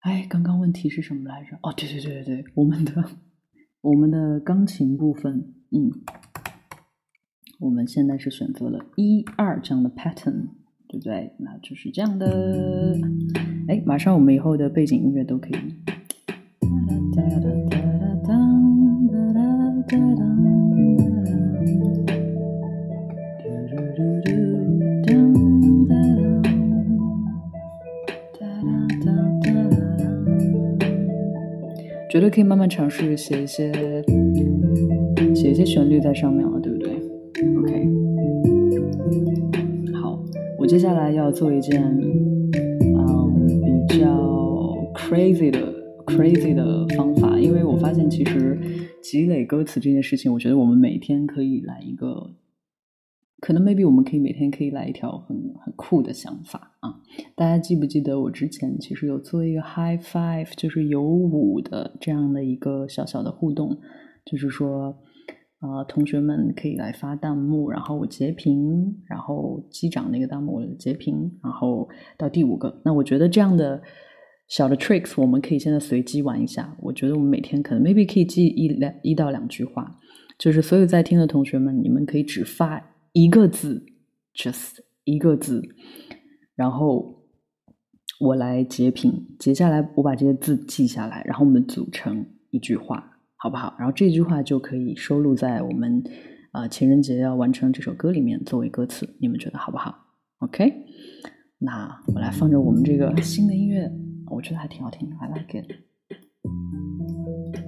[0.00, 1.58] 哎，刚刚问题是什么来着？
[1.62, 3.04] 哦，对对对对对，我们的
[3.82, 5.92] 我们的钢琴部分，嗯，
[7.60, 10.46] 我们现在是选择了一二这样的 pattern，
[10.86, 11.32] 对不对？
[11.38, 12.96] 那就是这样的。
[13.66, 15.56] 哎，马上我们以后的背景音乐都可以。
[32.08, 33.72] 觉得可以慢慢尝试写一些
[35.34, 36.77] 写一些旋律在上面了，对不对？
[40.68, 42.50] 接下来要做一件嗯
[43.88, 44.06] 比较
[44.94, 45.72] crazy 的
[46.04, 48.60] crazy 的方法，因为我发现其实
[49.00, 52.34] 积累歌词这件事情，我觉得我们每天可以来一个。
[53.40, 57.00] 可能 maybe 我们可以每天可以来一条很很酷的想法啊！
[57.36, 63.78] 大家记不记得我之前其实有做一个 high five，就是有舞的这样的一个小小的互动，
[64.26, 64.98] 就是说，
[65.60, 72.80] 呃，同学们可以来发弹幕，然后我截屏，然后击掌那个弹幕我截屏，然后到第五个。
[72.84, 73.82] 那我觉得这样的
[74.48, 76.76] 小的 tricks 我们可以现在随机玩一下。
[76.80, 79.98] 我觉得我们每天可能 maybe 可以记一两一到两句话，
[80.38, 82.94] 就是所有在听的同学们，你们可以只发。
[83.14, 83.84] 一个字
[84.36, 85.62] ，just 一个字，
[86.54, 87.24] 然后
[88.20, 93.74] 我来截屏，接下来我把这些字记下来，然后我们组成一句话，好不好？
[93.78, 96.02] 然后这句话就可以收录在我们
[96.52, 99.94] 啊情人节要完成这首歌里面作为歌词，你们觉得好不好
[100.40, 100.72] ？OK，
[101.58, 103.90] 那我来放着我们这个新的音乐，
[104.30, 105.70] 我觉得还挺好听，I like it。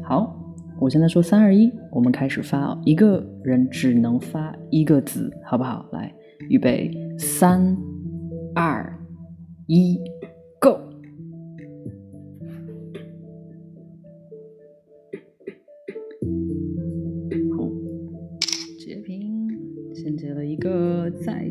[0.05, 0.37] 好。
[0.81, 5.87] 我现在说三二一，我们开始发，一个人只能发一个字，好不好？
[5.93, 6.11] 来，
[6.49, 7.77] 预备，三
[8.55, 8.99] 二
[9.67, 10.01] 一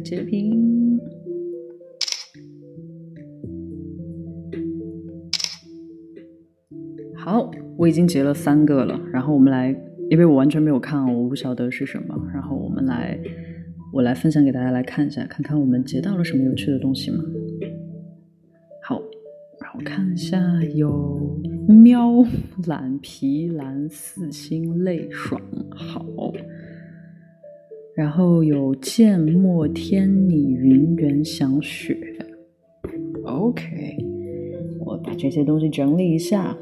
[0.03, 0.99] 截屏。
[7.15, 7.51] 好。
[7.79, 9.73] 我已经截了三个了，然后我们来，
[10.09, 13.17] 因为我完全没有看，我不晓得是什么，然后我们来，
[13.93, 17.23] 我来分享给大家来看一下，看看我们截到了什么有趣的东西吗？
[18.83, 19.01] 好，
[19.61, 20.37] 让我看一下，
[20.75, 21.39] 有
[21.69, 22.21] 喵
[22.67, 25.41] 懒皮蓝四星泪爽，
[25.71, 26.05] 好，
[27.99, 31.99] 然后有剑墨天你云原响雪
[33.25, 33.97] ，OK，
[34.85, 36.55] 我把这些东西整理一下。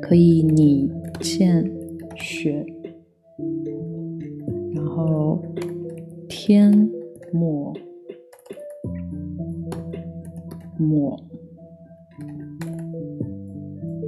[0.00, 1.70] 可以你剑
[2.16, 2.64] 雪，
[4.74, 5.42] 然后
[6.26, 6.72] 天
[7.30, 7.74] 墨
[10.78, 11.20] 墨，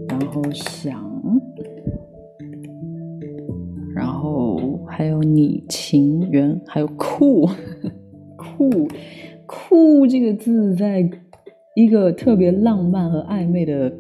[0.08, 1.04] 然后想，
[3.98, 7.48] 然后还有你情缘，还有酷
[8.36, 8.88] 酷
[9.44, 11.10] 酷这个字，在
[11.74, 13.92] 一个特别浪漫和暧昧的。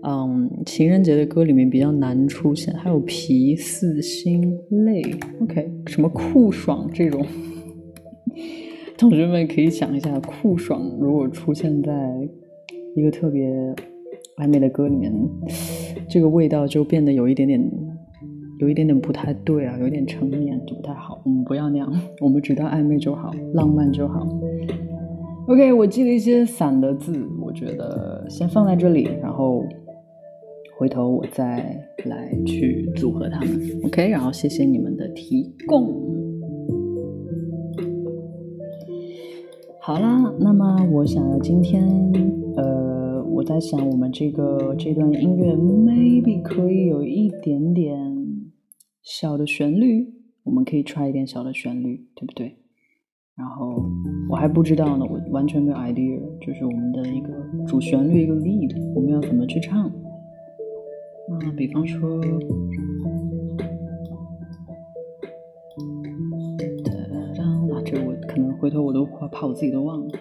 [0.00, 5.02] 嗯，情人节的歌里面比较难出现，还有皮四心泪
[5.42, 7.26] ，OK，什么酷爽这种，
[8.96, 11.92] 同学们可以想一下，酷爽如果出现在
[12.94, 13.50] 一个特别
[14.36, 15.12] 暧昧的歌里面，
[16.08, 17.60] 这个味道就变得有一点点，
[18.58, 21.20] 有一点点不太对啊，有点成年就不太好。
[21.24, 24.26] 我们不要那样， 我们只当暧昧就好，浪漫就好。
[25.46, 29.64] OK，我记了一些散的字，我觉得先放在这里，然后。
[30.78, 33.48] 回头我再来去组合它们
[33.82, 35.92] ，OK，然后谢谢你们的提供。
[39.80, 41.84] 好啦，那么我想要今天，
[42.54, 47.98] 呃，我在想我们这个这段音乐，maybe 可以有一点点
[49.10, 50.06] 小的旋律，
[50.42, 52.58] 我们可以 try 一点小的旋律，对不对？
[53.34, 53.82] 然后
[54.28, 57.28] 我还不知道呢，我完全没有 idea，就是我们的一个
[57.66, 59.86] 主旋律一个 lead，我们要怎么去唱？
[59.86, 59.92] 啊，
[61.56, 62.20] 比方说，
[67.66, 70.18] 那这我可能回头我都怕怕我自己都忘了。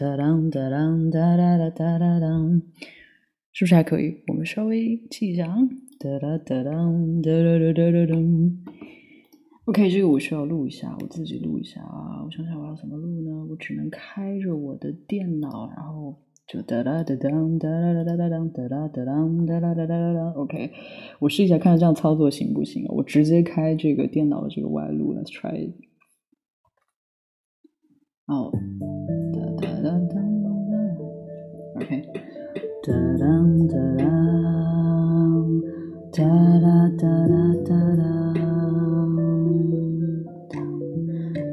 [0.00, 2.62] 哒当哒当哒哒哒哒哒当，
[3.52, 4.22] 是不是还可以？
[4.28, 5.58] 我们稍微记一下啊，
[5.98, 8.56] 哒哒哒当哒哒哒哒哒当。
[9.66, 12.24] OK，这个我需要录一下，我自己录一下啊。
[12.24, 13.46] 我想想我要怎么录呢？
[13.50, 16.16] 我只能开着我的电脑，然后
[16.48, 20.32] 就哒哒哒当哒哒哒哒哒当哒哒哒当哒哒哒哒哒当。
[20.32, 20.70] OK，
[21.18, 22.88] 我试一下看看这样操作行不行啊？
[22.94, 25.74] 我直接开这个电脑的这个外录，Let's try。
[28.26, 29.09] 哦，哒哒哒哒哒
[31.80, 32.02] ，OK，
[32.82, 34.04] 哒当哒当，
[36.12, 36.22] 哒
[36.60, 36.66] 哒
[36.98, 37.32] 哒哒
[37.64, 38.04] 哒哒，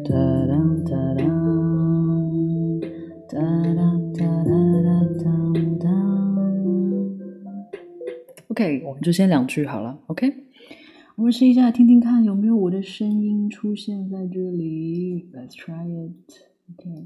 [0.04, 0.12] 哒
[0.54, 1.24] 当哒当，
[3.32, 3.40] 哒
[5.18, 5.24] 哒
[5.80, 5.88] 哒。
[8.50, 9.98] OK，我们就先两句好了。
[10.08, 10.34] OK，
[11.16, 15.30] 我们试一下，听听看有没有我的声音出现在这里。
[15.34, 16.12] Let's try it.
[16.74, 17.04] OK，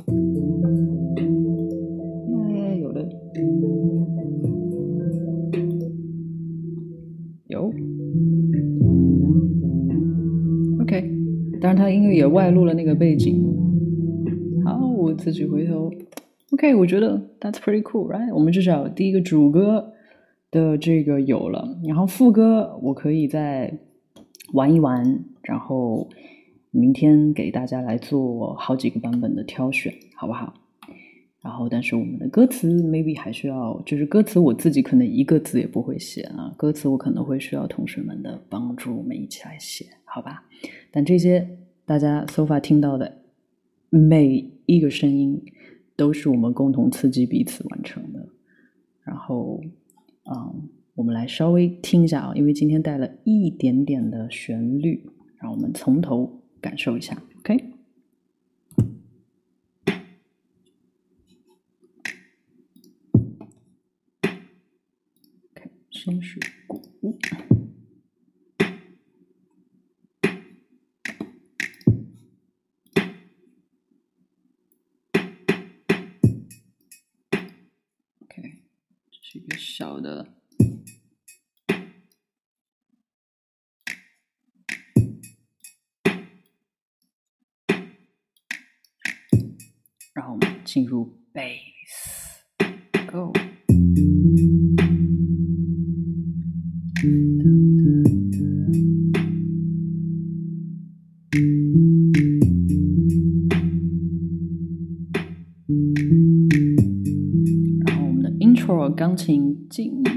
[11.82, 13.44] 当然它音乐也外露了那个背景。
[14.64, 15.92] 好，我自己回头。
[16.52, 18.32] OK，我觉得 That's pretty cool，right？
[18.36, 19.92] 我们至少第一个主歌
[20.52, 23.80] 的这个有了，然后副歌我可以再
[24.54, 26.08] 玩一玩，然后
[26.70, 30.54] 明天给大家来做好几个版本的挑选，好不好？
[31.42, 40.44] 然后，但是我们的歌词 maybe 还需要，就是歌词我自己可能一个字也不会写啊，歌词我可能会需要同学们的帮助，我们一起来写，好吧？
[40.92, 41.58] 但这些
[41.92, 43.22] 大家 so far 听到的
[43.90, 45.44] 每一个声音，
[45.98, 48.30] 都是我们共同刺激彼此完成的。
[49.04, 49.60] 然后，
[50.24, 57.62] 嗯，我们来稍微听一下啊，因为今天带了一点点的旋律，让我们从头感受一下，OK？
[65.90, 66.82] 先是鼓，
[79.58, 80.28] 小的。
[90.14, 93.32] 然后我们进入 bass，go。
[109.32, 110.12] Intro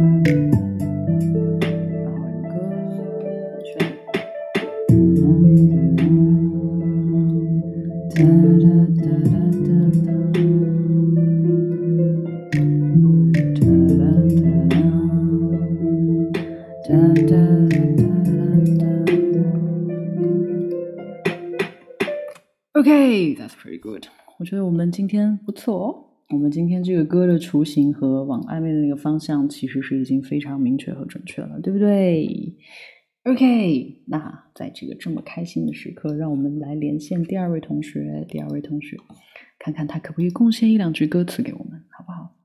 [0.00, 0.49] 钢琴
[24.90, 26.06] 今天不错哦。
[26.30, 32.56] 我们今天这个歌的雏形和往暧昧的那个方向，其实是已经非常明确和准确了，对不对
[33.24, 38.24] ？OK，那在这个这么开心的时刻，让我们来连线第二位同学。
[38.28, 38.96] 第二位同学，
[39.58, 42.36] 看看他可不可以贡献一两句歌词给我们，好不好？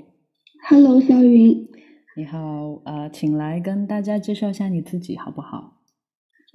[1.06, 1.68] 肖云，
[2.16, 5.82] 你好，啊、请来跟大家介绍一下你自己，好不好？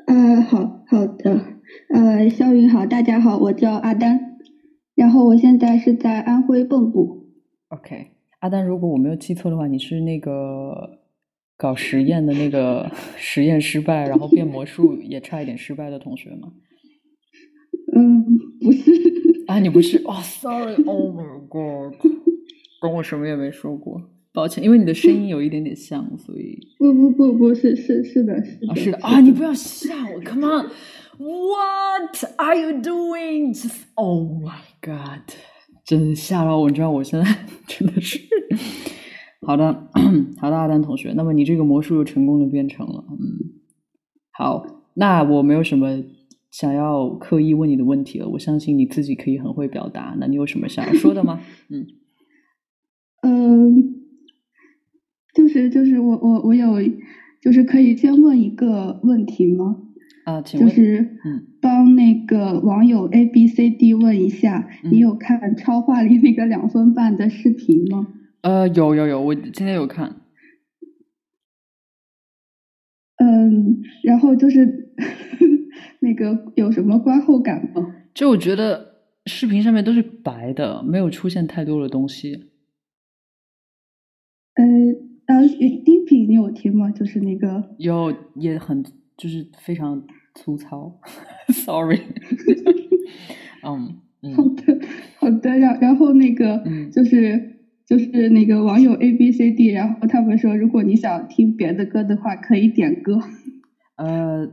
[0.07, 1.45] 呃，好好的，
[1.93, 4.39] 呃，肖云好，大家好，我叫阿丹，
[4.95, 7.27] 然后我现在是在安徽蚌埠
[7.67, 10.97] ，OK，阿丹，如果我没有记错的话，你是那个
[11.55, 16.51] 搞实验的那个 实验失败，然后变魔术也差一点失败的同学吗？
[17.99, 18.23] 嗯，
[18.61, 18.91] 不是，
[19.47, 19.97] 啊，你不是？
[20.07, 21.93] 哦，sorry，Oh my god，
[22.81, 35.33] 跟我什么也没说过，抱歉，因为你的声音有一点点像，所以不不不不是是是的是的啊，是的啊，你不要吓我，Come on，What are you doing？Just Oh my god，
[35.83, 37.25] 真吓到我，你知道我现在
[37.67, 38.17] 真的是。
[39.41, 39.73] 好的，
[40.39, 43.17] 好的，阿丹同学，那么你这个魔术又成功的变成了，嗯，
[44.31, 46.03] 好，那我没有什么
[46.51, 51.39] 想要刻意问你的问题了，我相信你自己可以很会表达，那你有什么想要说的吗？
[51.69, 51.87] 嗯，
[53.21, 53.95] 嗯，
[55.33, 56.81] 就是就是我我我有，
[57.41, 59.83] 就是可以先问一个问题吗？
[60.25, 68.07] 啊，请问，就是嗯帮那个网友 A B C D 问一下，嗯你有看超话里那个两分半的视频吗？
[68.41, 70.21] 呃，有有有，我今天有看，
[73.17, 74.93] 嗯，嗯，然后就是
[75.99, 77.95] 那个有什么观后感吗？
[78.13, 78.95] 就我觉得
[79.25, 82.49] 视频上面都是白的，没有出现太多的东西。
[84.55, 84.65] 呃
[85.27, 86.89] 呃，音频你有听吗？
[86.91, 88.83] 就是那个有，也很
[89.15, 90.03] 就是非常
[90.35, 90.99] 粗糙，
[91.53, 91.99] sorry。
[93.63, 94.79] 嗯嗯，好的
[95.19, 103.19] 好的，然然后那个嗯就是就是那个网友 A B C D，然后他们说，如果你想听别的歌的话，可以点歌。
[103.97, 104.49] 呃，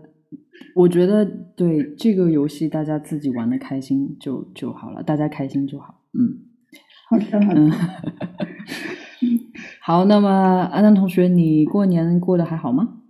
[0.74, 6.02] 我觉得对这个游戏大家自己玩的开心就就好了，大家开心就好。
[6.12, 6.42] 嗯
[7.08, 7.70] 好的好的，嗯，
[9.80, 10.28] 好，那么
[10.72, 13.02] 安南同学，你过年过得还好吗？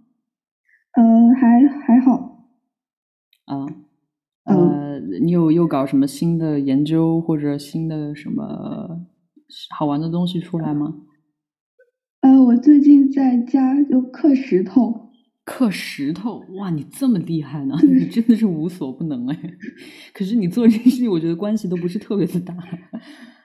[0.93, 1.03] 呃，
[1.35, 2.45] 还还好。
[3.47, 3.65] 啊，
[4.45, 9.07] 嗯呃，你有又搞什么新的研究或者新的什么
[9.77, 10.95] 好玩的东西出来吗？
[12.21, 15.06] 呃，我最近在家就刻石头。
[15.47, 17.77] 刻石头，哇，你这么厉害呢？
[17.87, 19.39] 你真的是无所不能哎。
[20.13, 22.55] 可是你做这些事情，我觉得关系都不是特别的大。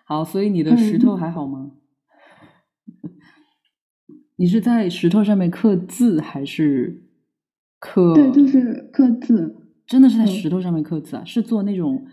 [0.04, 1.72] 好，所以你的石头还好吗？
[4.36, 7.04] 你是在石头上面刻字还是
[7.80, 8.16] 刻？
[8.16, 9.56] 对，就是刻字。
[9.86, 11.24] 真的是在嗯石头上面刻字啊？
[11.24, 12.08] 是做那种？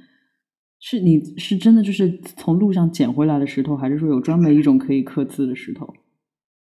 [0.81, 5.95] 是你是真的就是从路上捡回来的石头，还是说有专门一种可以刻字的石头？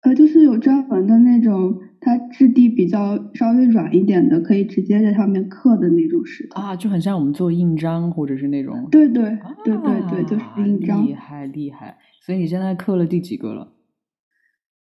[0.00, 6.60] 呃，就是有专门的那种，它质地比较稍微软一点的，可以直接在上面刻的那种石头。
[6.60, 8.88] 啊，就很像我们做印章或者是那种。
[8.90, 9.22] 对对
[9.64, 11.14] 对对对，就是啊印章厉。
[11.14, 11.96] 害厉害！
[12.20, 13.72] 所以你现在刻了第几个了？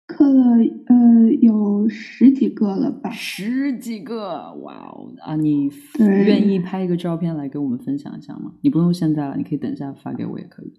[0.07, 0.57] 刻了
[0.87, 3.09] 呃有十几个了吧？
[3.09, 4.53] 十几个！
[4.61, 5.35] 哇哦啊！
[5.35, 8.53] 你愿意拍一个照片来给我们分享一下吗？
[8.61, 10.71] 你不用现在了，你可以等一下发给我也可以。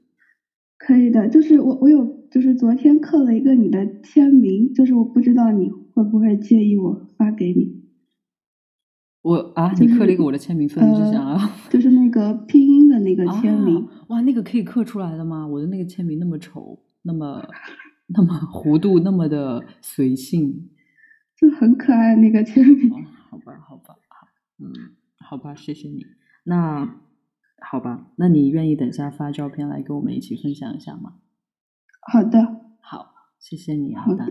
[0.79, 7.83] 可以的，就是我我有就是昨天刻了一个你的签名，就是我不知道你会不会介意我发给你，
[9.23, 11.39] 我啊，就是你刻了一个我的签名，所以你是想要、
[11.71, 13.77] 就是那个拼音的那个签名。
[13.77, 14.05] 啊？
[14.09, 15.47] 哇，那个可以刻出来的吗？
[15.47, 17.47] 我的那个签名那么丑，那么
[18.09, 20.71] 那么弧度那么的随性。
[21.37, 22.93] 就很可爱那个签名。
[22.93, 22.97] 哦，
[23.31, 24.29] 好吧，好吧，好，
[24.59, 24.73] 嗯，
[25.19, 26.05] 好吧，谢谢你。
[26.45, 27.01] 那
[27.61, 31.15] 好吧，那你愿意等下发照片来跟我们一起分享一下吗？
[32.13, 34.25] 好的，好，谢谢你，好的。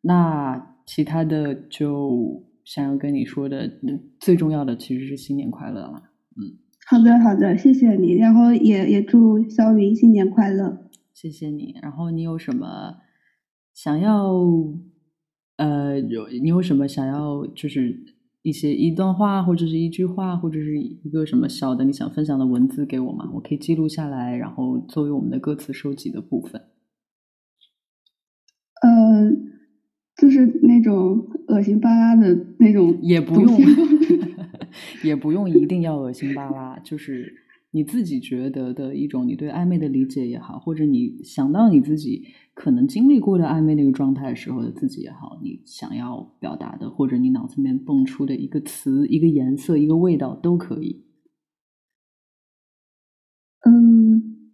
[0.00, 6.02] 那其他的就想要跟你说的，嗯最重要的其实是新年快乐了。
[6.34, 6.56] 嗯
[6.90, 10.88] 好的，好的，谢谢你，然后也也祝肖云新年快乐。
[11.12, 11.76] 谢谢你。
[11.82, 12.96] 然后你有什么
[13.74, 14.32] 想要
[15.58, 17.94] 呃有你有什么想要就是
[18.40, 23.30] 一些一段话或者是一句话或者是一个什么小的你想分享的文字给我吗？
[23.34, 26.62] 我可以记录下来，然后作为我们的歌词收集的部分。
[28.80, 33.58] 呃，就是那种恶心巴拉的那种，也不用
[35.02, 37.34] 也不用一定要恶心巴拉，就是
[37.72, 42.22] 你自己觉得的一种你对暧昧的理解也好，或者你想到你自己
[42.54, 51.04] 可能经历过的暧昧那个状态时候的自己也好，你想要表达的，或者你脑子里面蹦出的一个词、一个颜色、一个味道都可以。
[53.66, 54.52] 嗯，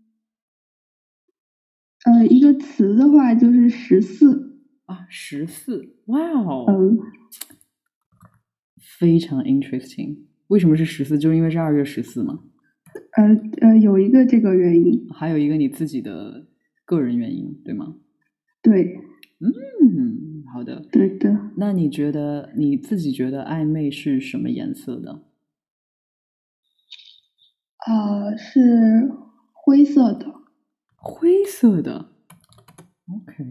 [2.07, 4.54] 呃，一个词的话就是十四，
[4.87, 6.99] 啊，十四，哇哦，嗯，
[8.99, 10.27] 非常 interesting。
[10.49, 11.19] 为什么是十四？
[11.19, 12.41] 就是因为是二月十四吗？
[13.17, 13.25] 呃
[13.61, 16.47] 呃，有一个这个原因，还有一个你自己的
[16.85, 17.97] 个人原因，对吗？
[18.63, 18.99] 对
[19.41, 20.81] 嗯，好的。
[20.93, 25.23] 对的，那你觉得你自己觉得暧昧是什么颜色的？
[27.87, 29.11] 啊、是
[29.53, 30.33] 灰色的，
[30.97, 32.11] 灰色的。
[33.07, 33.45] OK，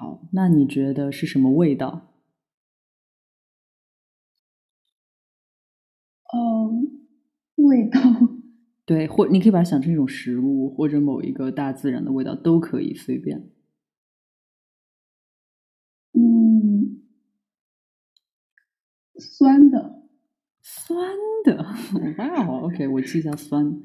[0.00, 2.06] 好，那你觉得是什么味道？
[6.32, 7.06] 嗯，
[7.56, 8.00] 味道，
[8.86, 13.50] 对，或你可以把它想成一种食物，或者某一个大自然的味道都可以，随便。
[16.14, 17.02] 嗯，
[19.18, 20.02] 酸的，
[20.62, 20.98] 酸
[21.44, 21.64] 的，
[22.18, 23.80] 哇哦，OK，我记一下酸。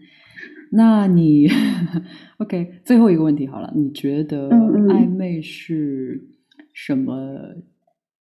[0.72, 1.48] 那你
[2.38, 6.30] OK，最后一个问题好了，你觉得暧昧是
[6.74, 7.56] 什么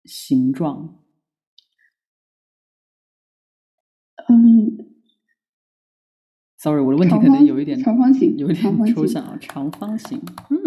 [0.03, 1.03] 形状？
[4.27, 4.77] 嗯
[6.57, 9.37] ，Sorry，我的问题可能有一点长方形有一点抽象啊。
[9.39, 10.57] 长方形，嗯，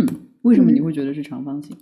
[0.43, 1.76] 为什么你会觉得是长方形？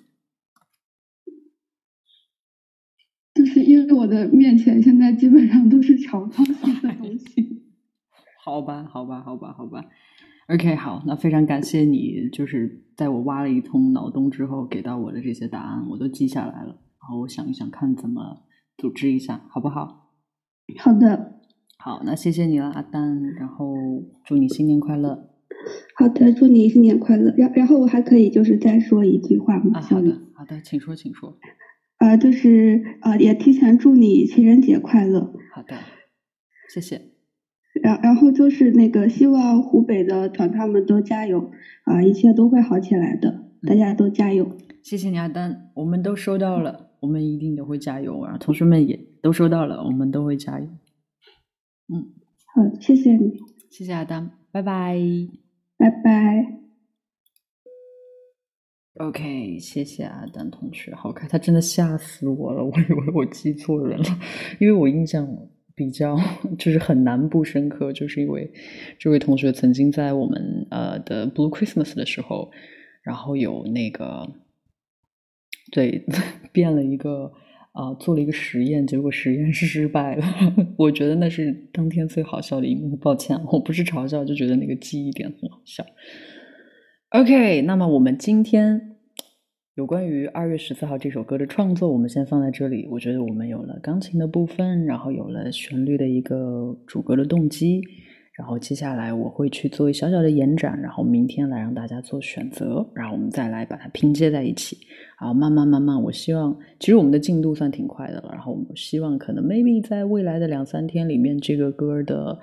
[3.35, 7.66] 就是因为我的面前现在基本上都是长方形的东西。
[8.47, 9.85] 好吧，好吧，好吧，好吧。
[10.47, 16.79] OK，好，那非常感谢你，就是在我挖了一通脑洞之后给到我的这些答案，我都记下来了。
[17.01, 18.45] 然后我想一想，看怎么
[18.79, 20.13] 组织一下，好不好？
[20.79, 21.41] 好的，
[21.77, 23.75] 好，那谢谢你了，阿丹，然后
[24.25, 25.29] 祝你新年快乐。
[25.97, 27.35] 好的，祝你新年快乐。
[27.37, 29.73] 然然后我还可以就是再说一句话吗？
[29.75, 31.37] 啊，好的，好的，请说，请说。
[31.99, 35.35] 呃，就是呃，也提前祝你情人节快乐。
[35.53, 35.77] 好的，
[36.73, 37.16] 谢谢。
[37.83, 41.51] 然然后就是那个，希望湖北的团团们都加油
[41.85, 44.57] 啊、一切都会好起来的，大家都加油。
[44.83, 50.67] 谢谢你，阿丹，我们都收到了，我们一定都会加油，然后同学们也都收到了，我们都会加油。
[51.89, 52.13] 嗯，
[52.55, 53.39] 好，谢谢你，
[53.71, 54.99] 谢谢阿丹，拜拜。
[55.79, 56.53] 拜拜。
[58.99, 64.05] OK，谢谢阿丹同学，好看，他真的吓死我了，我以为我记错人了，
[64.59, 65.29] 因为我印象
[65.77, 66.19] 比较
[66.59, 68.51] 就是很难不深刻，就是因为
[68.99, 72.51] 这位同学曾经在我们呃的 Blue Christmas 的时候，
[73.03, 74.29] 然后有那个
[75.71, 76.05] 对
[76.51, 77.31] 变了一个
[77.73, 80.25] 啊、做了一个实验，结果实验失败了，
[80.79, 85.85] 我觉得那是当天最好笑的一幕，抱歉，我不是嘲笑，就觉得那个记忆点很好笑。
[87.11, 88.96] OK，那么我们今天
[89.77, 92.89] 有关于二月十四号这首歌的创作，我们先放在这里。
[92.91, 97.83] 我觉得我们有了钢琴的部分，然后有了旋律的一个主歌的动机，
[98.33, 104.79] 然后接下来我会去做一小小的延展，然后明天来让大家做选择，然后我们再来把它拼接在一起。
[105.21, 112.39] 然后慢慢慢慢，我希望其实我们的进度算挺快的了，然后我们希望可能 maybe 在未来的两三天里面，这个歌的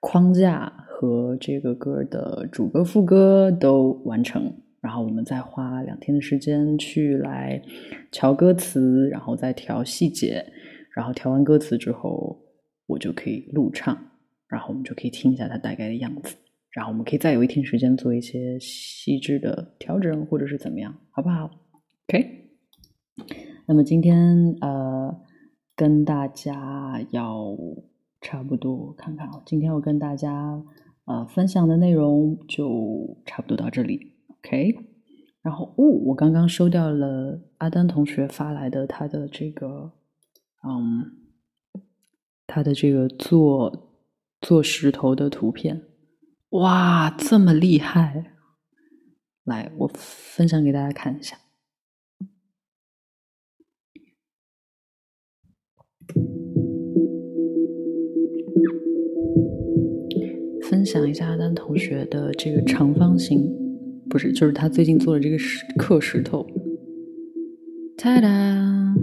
[0.00, 4.50] 框架和这个歌的主歌副歌都完成，
[4.82, 7.62] 然后我们再花两天的时间去来
[8.10, 10.44] 调歌词，然后再调细节，
[10.94, 12.38] 然后调完歌词之后，
[12.86, 13.96] 我就可以录唱，
[14.48, 16.36] 然后我们就可以听一下它大概的样子，
[16.72, 21.48] 然后我们可以再有一天时间做一些细致的调整或者是怎么样，好不好
[22.08, 22.40] ？OK。
[23.68, 25.16] 那么今天呃，
[25.76, 27.56] 跟大家要
[28.20, 30.60] 差不多看看啊，今天我跟大家
[31.04, 34.11] 呃分享的内容就差不多到这里
[34.44, 34.74] ，OK。
[35.42, 39.92] 然后哦，我刚刚收到了阿丹同学发来的他的这个
[40.64, 41.16] 嗯，
[42.46, 43.98] 他的这个做
[44.40, 45.82] 做石头的图片，
[46.50, 48.32] 哇，这么厉害！
[49.42, 51.36] 来，我分享给大家看一下。
[60.62, 63.52] 分享一下阿丹同学的这个长方形，
[64.12, 66.46] 不是，就是他最近做的这个石刻石头。
[67.96, 68.94] 哒哒！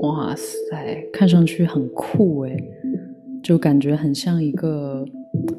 [0.00, 2.56] 哇塞，看上去很酷诶，
[3.40, 5.06] 就感觉很像一个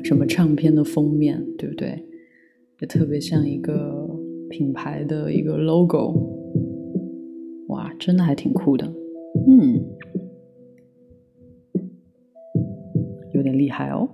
[0.04, 2.04] 什么唱片的封面，对不对？
[2.82, 4.10] 也特别像一个
[4.50, 6.14] 品牌的一个 logo。
[7.70, 8.86] 哇，真的还挺酷的，
[9.48, 9.82] 嗯。
[13.34, 14.10] 有点厉害哦。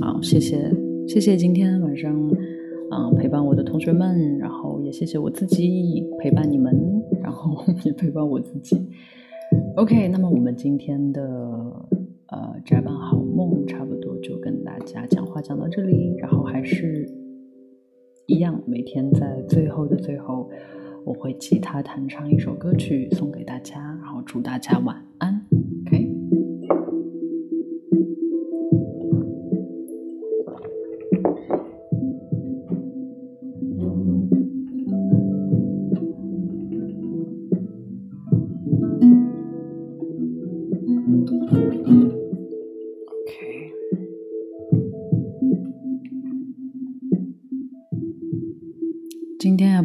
[0.00, 0.70] 好，谢谢
[1.06, 2.14] 谢谢今天晚上
[2.90, 6.72] 嗯陪伴我的同学们，然后也谢谢我自己陪伴你们，
[7.22, 8.76] 然后 也陪伴我自己。
[9.76, 11.22] OK，那么我们今天的
[12.26, 17.08] 呃宅版好梦差不多就跟大家讲话讲到这里，然后还是
[18.26, 20.48] 一样，每天在最后的最后，
[21.04, 25.44] 我会吉他弹唱一首歌曲送给大家，然后祝大家晚安。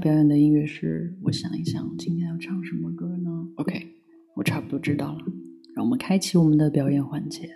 [0.04, 3.88] 表演的音乐是，我想一想，今天要唱什么歌呢？OK，
[4.36, 5.24] 我差不多知道了，
[5.74, 7.50] 让我们开启我们的表演环节。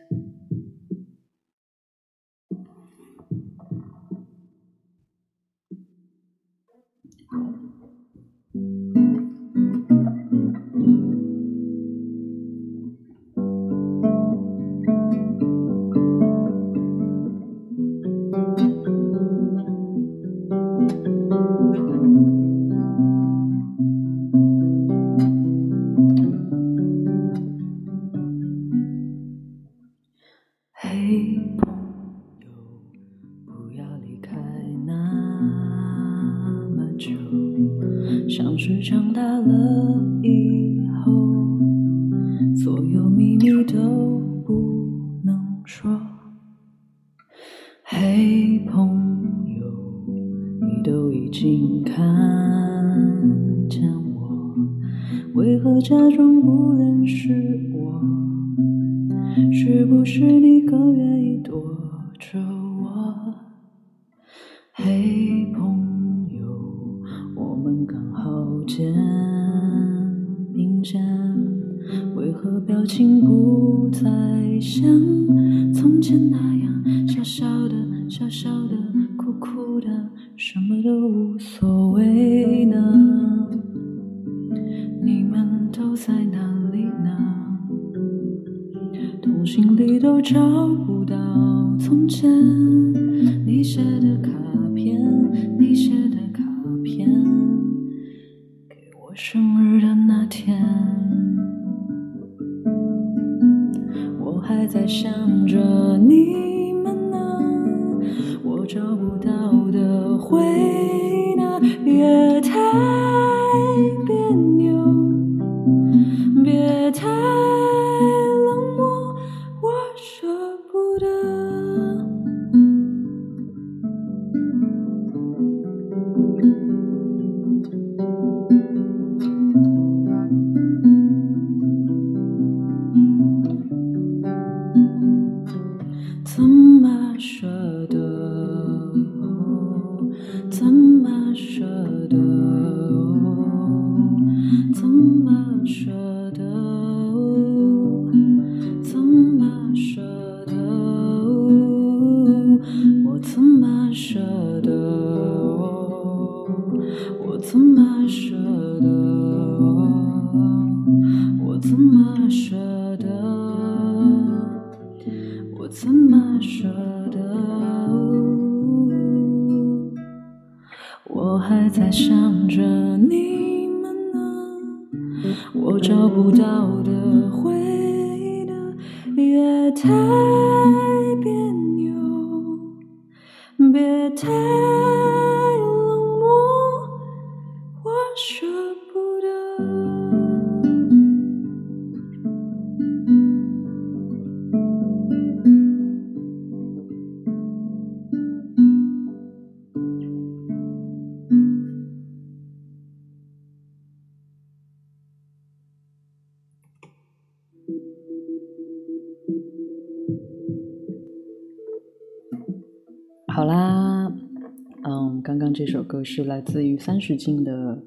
[215.98, 217.84] 歌是来自于三十斤的，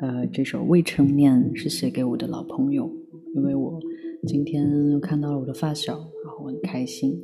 [0.00, 2.92] 呃，这首《未成年》是写给我的老朋友，
[3.34, 3.80] 因为我
[4.26, 7.18] 今天又看到了我的发小，然后我很开心，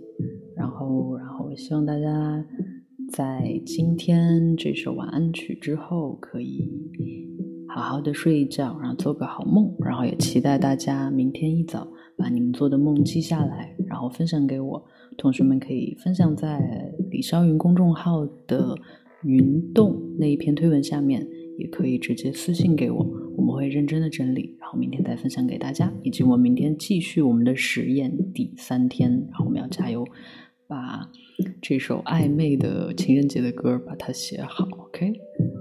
[0.57, 2.43] 然后，然后我希望大家
[3.13, 6.67] 在今天这首晚安曲之后可以
[7.69, 11.87] 好好的睡一觉，然后做个好梦，然后也期待大家明天一早
[12.17, 14.83] 把你们做的梦记下来，然后分享给我。
[15.19, 18.75] 同学们可以分享在李霄云公众号的
[19.29, 21.27] 云动那一篇推文下面，
[21.59, 23.07] 也可以直接私信给我，
[23.37, 25.93] 我们会认真的整理，然后明天再分享给大家。
[26.03, 30.03] 以及我明天继续我们的实验第三天，然后我们要加油，
[30.67, 31.07] 把
[31.61, 34.67] 这首暧昧的情人节的歌把它写好。
[34.87, 35.13] OK，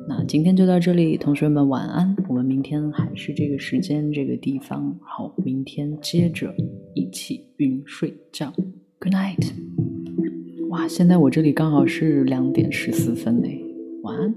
[0.08, 2.16] 那今天就到这里，同学们晚安。
[2.30, 6.56] 我们明天还是这个时间这个地方，然后明天接着
[6.96, 8.54] 一起晕睡觉。
[9.00, 9.77] Good night。
[10.70, 13.48] 哇，现在我这里刚好是两点十四分呢，
[14.04, 14.36] 晚安。